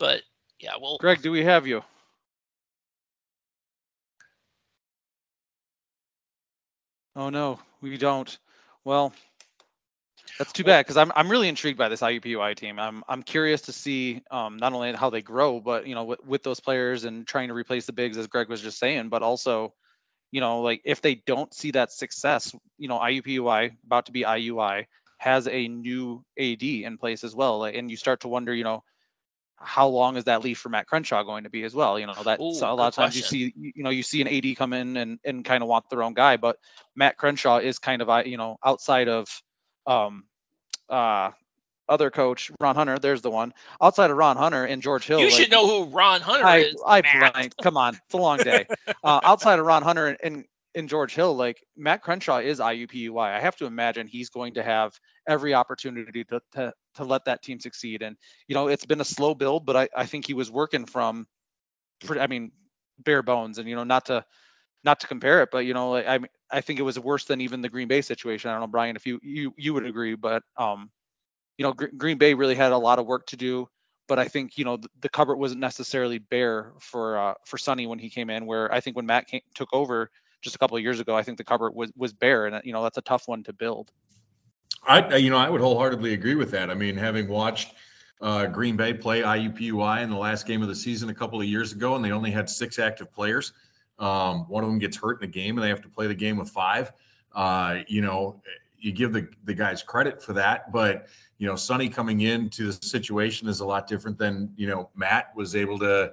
[0.00, 0.22] but
[0.58, 1.84] yeah, well, Greg, do we have you?
[7.14, 8.36] Oh no, we don't.
[8.84, 9.12] Well,
[10.38, 12.78] that's too bad because I'm I'm really intrigued by this IUPUI team.
[12.78, 16.24] I'm I'm curious to see um, not only how they grow, but you know with,
[16.24, 19.22] with those players and trying to replace the bigs as Greg was just saying, but
[19.22, 19.74] also,
[20.30, 24.22] you know, like if they don't see that success, you know, IUPUI about to be
[24.22, 24.86] IUI
[25.18, 28.82] has a new AD in place as well, and you start to wonder, you know,
[29.60, 31.98] how long is that leash for Matt Crenshaw going to be as well?
[31.98, 34.22] You know, that Ooh, so a lot of times you see, you know, you see
[34.22, 36.56] an AD come in and and kind of want their own guy, but
[36.96, 39.28] Matt Crenshaw is kind of you know outside of
[39.86, 40.24] um
[40.88, 41.30] uh
[41.88, 42.98] other coach Ron Hunter.
[42.98, 43.52] There's the one
[43.82, 45.18] outside of Ron Hunter and George Hill.
[45.18, 46.82] you like, should know who Ron Hunter I is.
[46.86, 47.02] I
[47.32, 47.56] blanked.
[47.62, 48.66] Come on, it's a long day.
[49.04, 50.44] uh, outside of Ron Hunter and, and
[50.74, 53.18] and George Hill, like Matt Crenshaw is IUPUI.
[53.18, 54.98] I have to imagine he's going to have
[55.28, 58.02] every opportunity to to to let that team succeed.
[58.02, 58.16] And
[58.48, 61.26] you know, it's been a slow build, but I I think he was working from,
[62.10, 62.52] I mean,
[62.98, 63.58] bare bones.
[63.58, 64.24] And you know, not to
[64.84, 66.20] not to compare it, but you know, I
[66.50, 68.50] I think it was worse than even the Green Bay situation.
[68.50, 70.90] I don't know, Brian, if you you you would agree, but um,
[71.58, 73.68] you know, Gr- Green Bay really had a lot of work to do
[74.08, 77.86] but I think you know the, the cupboard wasn't necessarily bare for uh, for Sonny
[77.86, 78.44] when he came in.
[78.46, 80.10] Where I think when Matt came, took over
[80.42, 82.72] just a couple of years ago, I think the cupboard was was bare, and you
[82.72, 83.92] know that's a tough one to build.
[84.82, 86.70] I, you know, I would wholeheartedly agree with that.
[86.70, 87.72] I mean, having watched
[88.20, 91.46] uh, Green Bay play IUPUI in the last game of the season a couple of
[91.46, 93.52] years ago, and they only had six active players.
[93.98, 96.14] Um, one of them gets hurt in the game, and they have to play the
[96.14, 96.92] game with five.
[97.34, 98.42] Uh, you know,
[98.78, 101.06] you give the the guys credit for that, but
[101.38, 105.36] you know, Sonny coming into the situation is a lot different than you know Matt
[105.36, 106.12] was able to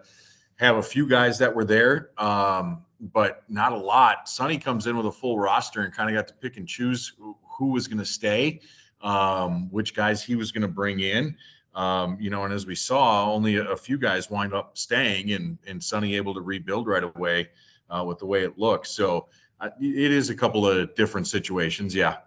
[0.57, 4.27] have a few guys that were there, um, but not a lot.
[4.29, 7.13] Sonny comes in with a full roster and kind of got to pick and choose
[7.17, 8.61] who, who was going to stay,
[9.01, 11.35] um, which guys he was going to bring in.
[11.75, 15.31] Um, you know, and as we saw, only a, a few guys wind up staying,
[15.31, 17.49] and and Sonny able to rebuild right away
[17.89, 18.89] uh, with the way it looks.
[18.89, 19.27] So
[19.59, 21.93] uh, it is a couple of different situations.
[21.93, 22.17] Yeah.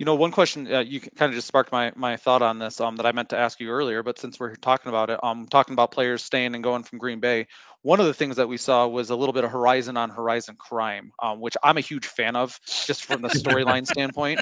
[0.00, 2.80] You know, one question uh, you kind of just sparked my my thought on this
[2.80, 5.46] um, that I meant to ask you earlier, but since we're talking about it, um,
[5.46, 7.48] talking about players staying and going from Green Bay,
[7.82, 10.56] one of the things that we saw was a little bit of Horizon on Horizon
[10.56, 14.40] crime, um, which I'm a huge fan of, just from the storyline standpoint.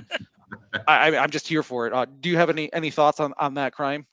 [0.86, 1.92] I, I, I'm just here for it.
[1.92, 4.06] Uh, do you have any any thoughts on on that crime?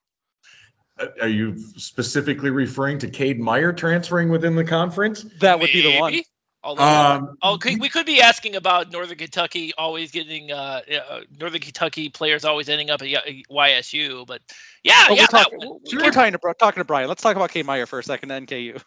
[1.00, 5.22] Uh, Are you specifically referring to Cade Meyer transferring within the conference?
[5.42, 6.22] That would be the one.
[6.66, 6.80] Maybe.
[6.80, 11.62] Although, Um, oh, we could be asking about Northern Kentucky always getting uh, uh, Northern
[11.62, 14.42] Kentucky players always ending up at YSU, but
[14.84, 17.08] yeah, Well, yeah, we're, talk- that- we're- we're talking to, talking to Brian.
[17.08, 18.78] Let's talk about Cade Meyer for a second, then KU.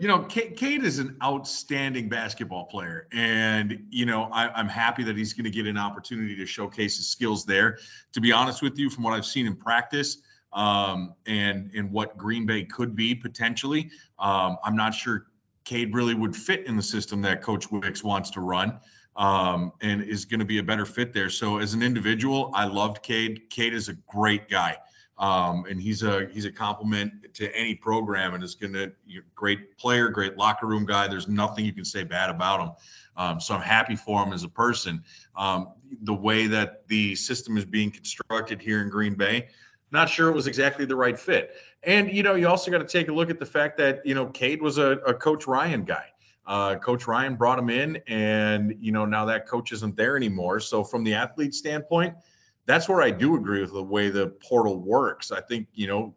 [0.00, 5.04] you know, Cade, Cade is an outstanding basketball player, and you know, I, I'm happy
[5.04, 7.78] that he's going to get an opportunity to showcase his skills there.
[8.14, 10.16] To be honest with you, from what I've seen in practice,
[10.52, 15.26] um, and and what Green Bay could be potentially, um, I'm not sure
[15.64, 18.80] Cade really would fit in the system that Coach Wicks wants to run.
[19.16, 21.30] Um, and is going to be a better fit there.
[21.30, 23.50] So as an individual, I loved Cade.
[23.50, 24.78] Cade is a great guy.
[25.18, 28.92] Um, and he's a he's a compliment to any program, and is going to
[29.34, 31.08] great player, great locker room guy.
[31.08, 32.70] There's nothing you can say bad about him.
[33.16, 35.04] Um, so I'm happy for him as a person.
[35.36, 39.48] Um, the way that the system is being constructed here in Green Bay,
[39.90, 41.54] not sure it was exactly the right fit.
[41.82, 44.14] And you know, you also got to take a look at the fact that you
[44.14, 46.06] know Cade was a, a Coach Ryan guy.
[46.46, 50.58] Uh, coach Ryan brought him in, and you know now that coach isn't there anymore.
[50.58, 52.14] So from the athlete standpoint
[52.70, 55.32] that's where I do agree with the way the portal works.
[55.32, 56.14] I think, you know,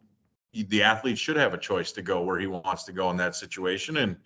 [0.52, 3.34] the athlete should have a choice to go where he wants to go in that
[3.34, 3.96] situation.
[3.96, 4.16] And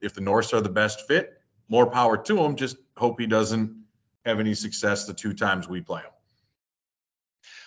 [0.00, 2.56] if the Norse are the best fit, more power to him.
[2.56, 3.84] Just hope he doesn't
[4.24, 6.10] have any success the two times we play him.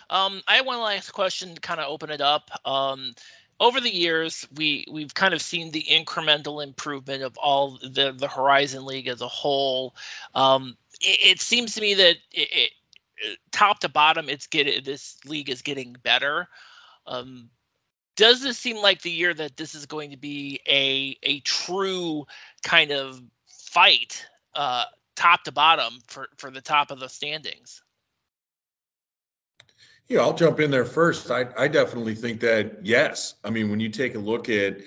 [0.10, 2.49] Um, I have one last question to kind of open it up.
[2.66, 3.14] Um,
[3.60, 8.28] over the years, we we've kind of seen the incremental improvement of all the the
[8.28, 9.95] Horizon League as a whole.
[10.34, 12.72] Um, it, it, seems to me that it,
[13.22, 16.47] it, top to bottom, it's getting this league is getting better.
[17.05, 17.49] Um,
[18.16, 22.26] does this seem like the year that this is going to be a a true
[22.64, 24.86] kind of fight, uh,
[25.16, 27.82] top to bottom for for the top of the standings?
[30.10, 31.30] Yeah, I'll jump in there first.
[31.30, 33.36] I, I definitely think that yes.
[33.43, 34.80] I mean, when you take a look at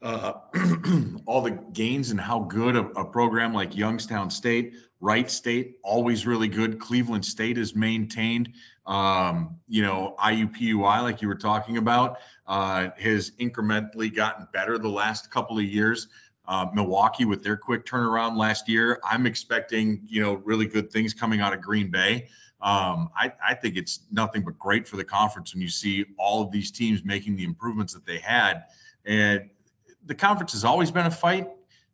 [0.00, 0.32] uh,
[1.26, 6.26] all the gains and how good a, a, program like Youngstown State, Wright State, always
[6.26, 6.78] really good.
[6.78, 8.54] Cleveland State is maintained.
[8.86, 12.16] Um, you know, IUPUI, like you were talking about,
[12.46, 16.08] uh, has incrementally gotten better the last couple of years.
[16.48, 18.98] Uh, Milwaukee with their quick turnaround last year.
[19.04, 22.28] I'm expecting, you know, really good things coming out of Green Bay.
[22.62, 26.42] Um, I, I think it's nothing but great for the conference when you see all
[26.42, 28.64] of these teams making the improvements that they had.
[29.04, 29.48] And
[30.04, 31.48] the conference has always been a fight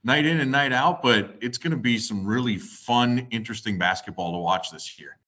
[0.06, 4.32] night in and night out, but it's going to be some really fun, interesting basketball
[4.32, 5.18] to watch this year.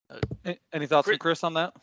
[0.73, 1.75] Any thoughts from Chris on that?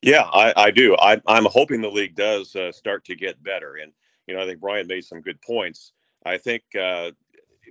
[0.00, 0.96] Yeah, I, I do.
[0.96, 3.76] I, am hoping the league does uh, start to get better.
[3.76, 3.92] And,
[4.26, 5.92] you know, I think Brian made some good points.
[6.24, 7.10] I think uh,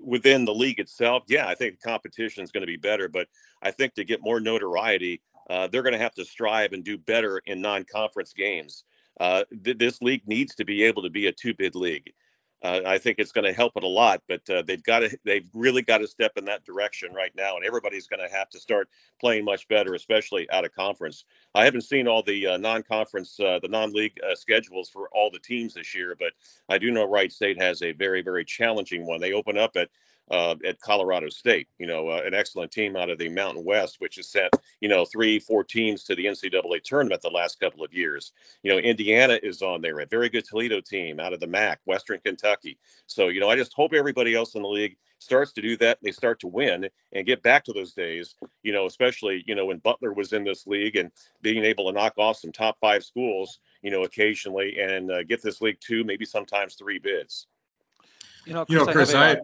[0.04, 3.08] within the league itself, yeah, I think competition is going to be better.
[3.08, 3.28] But
[3.62, 6.98] I think to get more notoriety, uh, they're going to have to strive and do
[6.98, 8.84] better in non conference games.
[9.20, 12.14] Uh, th- this league needs to be able to be a two bid league.
[12.64, 15.18] Uh, I think it's going to help it a lot, but uh, they've got to,
[15.24, 18.50] they've really got to step in that direction right now, and everybody's going to have
[18.50, 18.90] to start
[19.22, 21.26] playing much better, especially out of conference.
[21.54, 25.40] I haven't seen all the uh, non-conference, uh, the non-league uh, schedules for all the
[25.40, 26.34] teams this year, but
[26.68, 29.22] I do know Wright State has a very, very challenging one.
[29.22, 29.90] They open up at
[30.30, 31.68] uh, at Colorado State.
[31.80, 34.90] You know, uh, an excellent team out of the Mountain West, which has sent you
[34.90, 38.34] know three, four teams to the NCAA tournament the last couple of years.
[38.64, 41.80] You know, Indiana is on there, a very good Toledo team out of the MAC,
[41.86, 42.78] Western Kentucky.
[43.08, 45.98] So you know, I just hope everybody else in the league starts to do that.
[46.04, 48.36] They start to win and get back to those days.
[48.64, 51.12] You know, especially you know when Butler was in this league and
[51.42, 53.60] being able to knock off some top five schools.
[53.82, 57.48] You know, occasionally and uh, get this league two, maybe sometimes three bids.
[58.46, 59.38] You know, Chris, you know, Chris, I, I,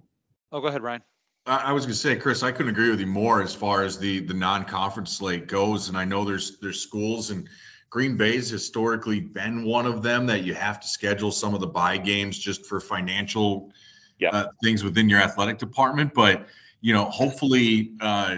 [0.53, 1.01] Oh, go ahead, Ryan.
[1.45, 3.97] I was going to say, Chris, I couldn't agree with you more as far as
[3.97, 5.89] the the non-conference slate goes.
[5.89, 7.49] And I know there's there's schools and
[7.89, 11.67] Green Bay's historically been one of them that you have to schedule some of the
[11.67, 13.73] buy games just for financial
[14.19, 14.29] yeah.
[14.29, 16.13] uh, things within your athletic department.
[16.13, 16.47] But
[16.79, 18.37] you know, hopefully, uh,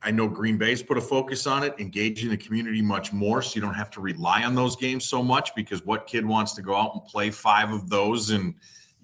[0.00, 3.56] I know Green Bay's put a focus on it, engaging the community much more, so
[3.56, 5.56] you don't have to rely on those games so much.
[5.56, 8.54] Because what kid wants to go out and play five of those and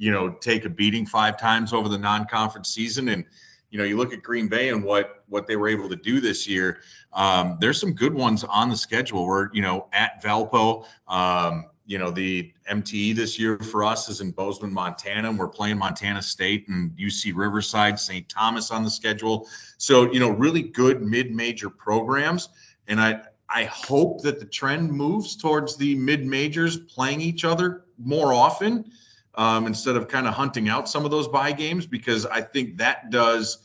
[0.01, 3.11] you know, take a beating five times over the non-conference season.
[3.11, 3.27] And,
[3.69, 6.21] you know, you look at Green Bay and what what they were able to do
[6.21, 6.81] this year.
[7.13, 9.27] Um, there's some good ones on the schedule.
[9.27, 10.87] We're, you know, at Valpo.
[11.07, 15.49] Um, you know, the MTE this year for us is in Bozeman, Montana, and we're
[15.49, 18.27] playing Montana State and UC Riverside, St.
[18.27, 19.49] Thomas on the schedule.
[19.77, 22.49] So, you know, really good mid-major programs.
[22.89, 23.21] And I
[23.51, 28.93] I hope that the trend moves towards the mid majors playing each other more often
[29.41, 32.77] um, instead of kind of hunting out some of those buy games because I think
[32.77, 33.57] that does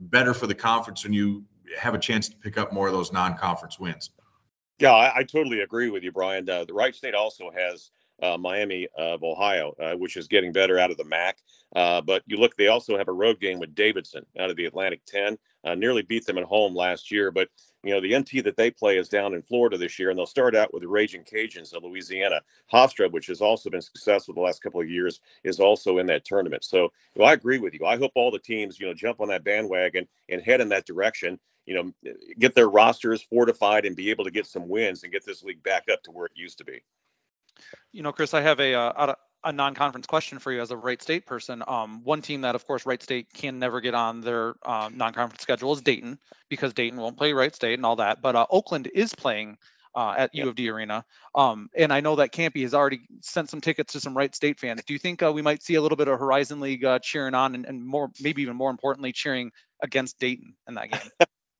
[0.00, 1.44] better for the conference when you
[1.78, 4.10] have a chance to pick up more of those non-conference wins.
[4.80, 6.50] Yeah, I, I totally agree with you, Brian.
[6.50, 10.76] Uh, the Wright State also has uh, Miami of Ohio, uh, which is getting better
[10.76, 11.38] out of the MAC.
[11.76, 14.64] Uh, but you look, they also have a road game with Davidson out of the
[14.64, 15.38] Atlantic 10.
[15.64, 17.48] Uh, nearly beat them at home last year, but
[17.84, 20.26] you know the NT that they play is down in Florida this year, and they'll
[20.26, 22.40] start out with the Raging Cajuns of Louisiana.
[22.72, 26.24] Hofstra, which has also been successful the last couple of years, is also in that
[26.24, 26.64] tournament.
[26.64, 27.86] So well, I agree with you.
[27.86, 30.86] I hope all the teams you know jump on that bandwagon and head in that
[30.86, 31.38] direction.
[31.66, 35.24] You know, get their rosters fortified and be able to get some wins and get
[35.24, 36.82] this league back up to where it used to be.
[37.92, 39.14] You know, Chris, I have a uh,
[39.44, 41.62] a non-conference question for you as a Wright State person.
[41.66, 45.42] Um, one team that, of course, Wright State can never get on their uh, non-conference
[45.42, 46.18] schedule is Dayton
[46.48, 48.22] because Dayton won't play Wright State and all that.
[48.22, 49.58] But uh, Oakland is playing
[49.94, 50.44] uh, at yep.
[50.44, 53.92] U of D Arena, um, and I know that Kampe has already sent some tickets
[53.92, 54.82] to some Wright State fans.
[54.86, 57.34] Do you think uh, we might see a little bit of Horizon League uh, cheering
[57.34, 61.10] on, and, and, more, maybe even more importantly, cheering against Dayton in that game?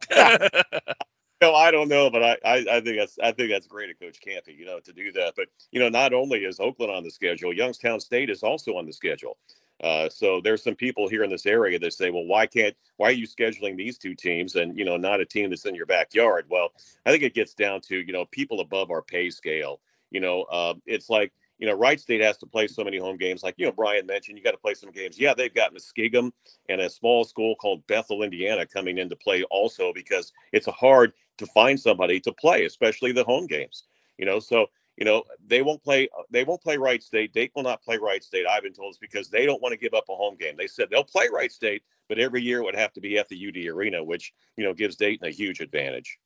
[1.42, 3.98] no, I don't know, but I, I, I, think that's I think that's great of
[3.98, 5.34] Coach Kampe, you know, to do that.
[5.36, 8.86] But you know, not only is Oakland on the schedule, Youngstown State is also on
[8.86, 9.36] the schedule.
[9.82, 13.08] Uh, so there's some people here in this area that say, well, why can't why
[13.08, 15.86] are you scheduling these two teams and you know not a team that's in your
[15.86, 16.46] backyard?
[16.48, 16.68] Well,
[17.04, 19.80] I think it gets down to you know people above our pay scale.
[20.12, 21.32] You know, uh, it's like
[21.62, 23.44] you know, Wright State has to play so many home games.
[23.44, 25.16] Like, you know, Brian mentioned, you got to play some games.
[25.16, 26.32] Yeah, they've got Muskingum
[26.68, 31.12] and a small school called Bethel, Indiana, coming into play also because it's a hard
[31.38, 33.84] to find somebody to play, especially the home games.
[34.18, 34.66] You know, so
[34.96, 36.08] you know they won't play.
[36.30, 37.32] They won't play Wright State.
[37.32, 38.46] Dayton will not play Wright State.
[38.46, 40.54] I've been told it's because they don't want to give up a home game.
[40.56, 43.28] They said they'll play Wright State, but every year it would have to be at
[43.28, 46.18] the UD Arena, which you know gives Dayton a huge advantage.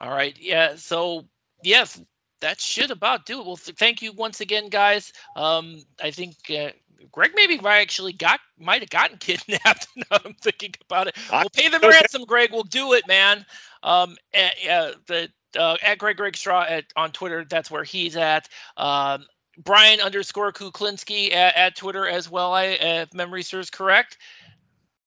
[0.00, 0.36] All right.
[0.40, 0.76] Yeah.
[0.76, 1.26] So
[1.62, 2.00] yes,
[2.40, 3.46] that should about do it.
[3.46, 5.12] Well, th- thank you once again, guys.
[5.36, 6.70] Um, I think uh,
[7.10, 9.88] Greg maybe I actually got might have gotten kidnapped.
[9.96, 11.16] now I'm thinking about it.
[11.30, 12.50] We'll pay the ransom, Greg.
[12.52, 13.44] We'll do it, man.
[13.82, 15.28] Um, uh, the
[15.58, 17.44] uh, at Greg Rakestraw at, on Twitter.
[17.44, 18.48] That's where he's at.
[18.76, 19.26] Um,
[19.58, 22.54] Brian underscore Kuklinski at, at, Twitter as well.
[22.54, 24.16] I if memory serves correct.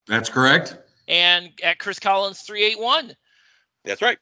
[0.08, 0.78] That's correct.
[1.08, 3.16] And at Chris Collins three eight one.
[3.84, 4.18] That's right.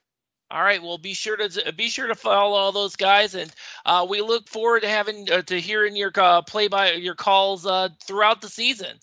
[0.54, 0.84] All right.
[0.84, 3.52] Well, be sure to be sure to follow all those guys, and
[3.88, 7.66] uh, we look forward to having uh, to hearing your uh, play by your calls
[7.66, 8.96] uh, throughout the season.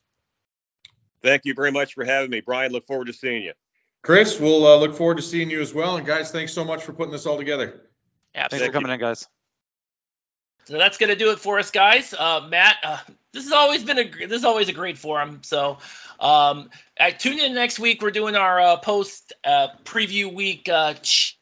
[1.24, 2.70] Thank you very much for having me, Brian.
[2.70, 3.54] Look forward to seeing you.
[4.00, 5.96] Chris, we'll uh, look forward to seeing you as well.
[5.96, 7.80] And guys, thanks so much for putting this all together.
[8.32, 8.58] Absolutely.
[8.58, 9.26] Thanks for coming in, guys.
[10.66, 12.14] So that's gonna do it for us, guys.
[12.16, 12.76] Uh, Matt,
[13.32, 15.40] this has always been a this is always a great forum.
[15.42, 15.78] So
[16.20, 16.70] um,
[17.18, 18.02] tune in next week.
[18.02, 20.68] We're doing our post preview week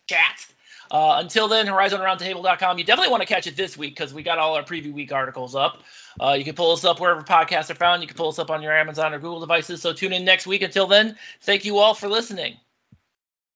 [0.08, 0.46] chat.
[0.90, 2.78] Uh, until then, HorizonRoundtable.com.
[2.78, 5.12] You definitely want to catch it this week because we got all our preview week
[5.12, 5.82] articles up.
[6.18, 8.02] Uh, you can pull us up wherever podcasts are found.
[8.02, 9.82] You can pull us up on your Amazon or Google devices.
[9.82, 10.62] So tune in next week.
[10.62, 12.56] Until then, thank you all for listening.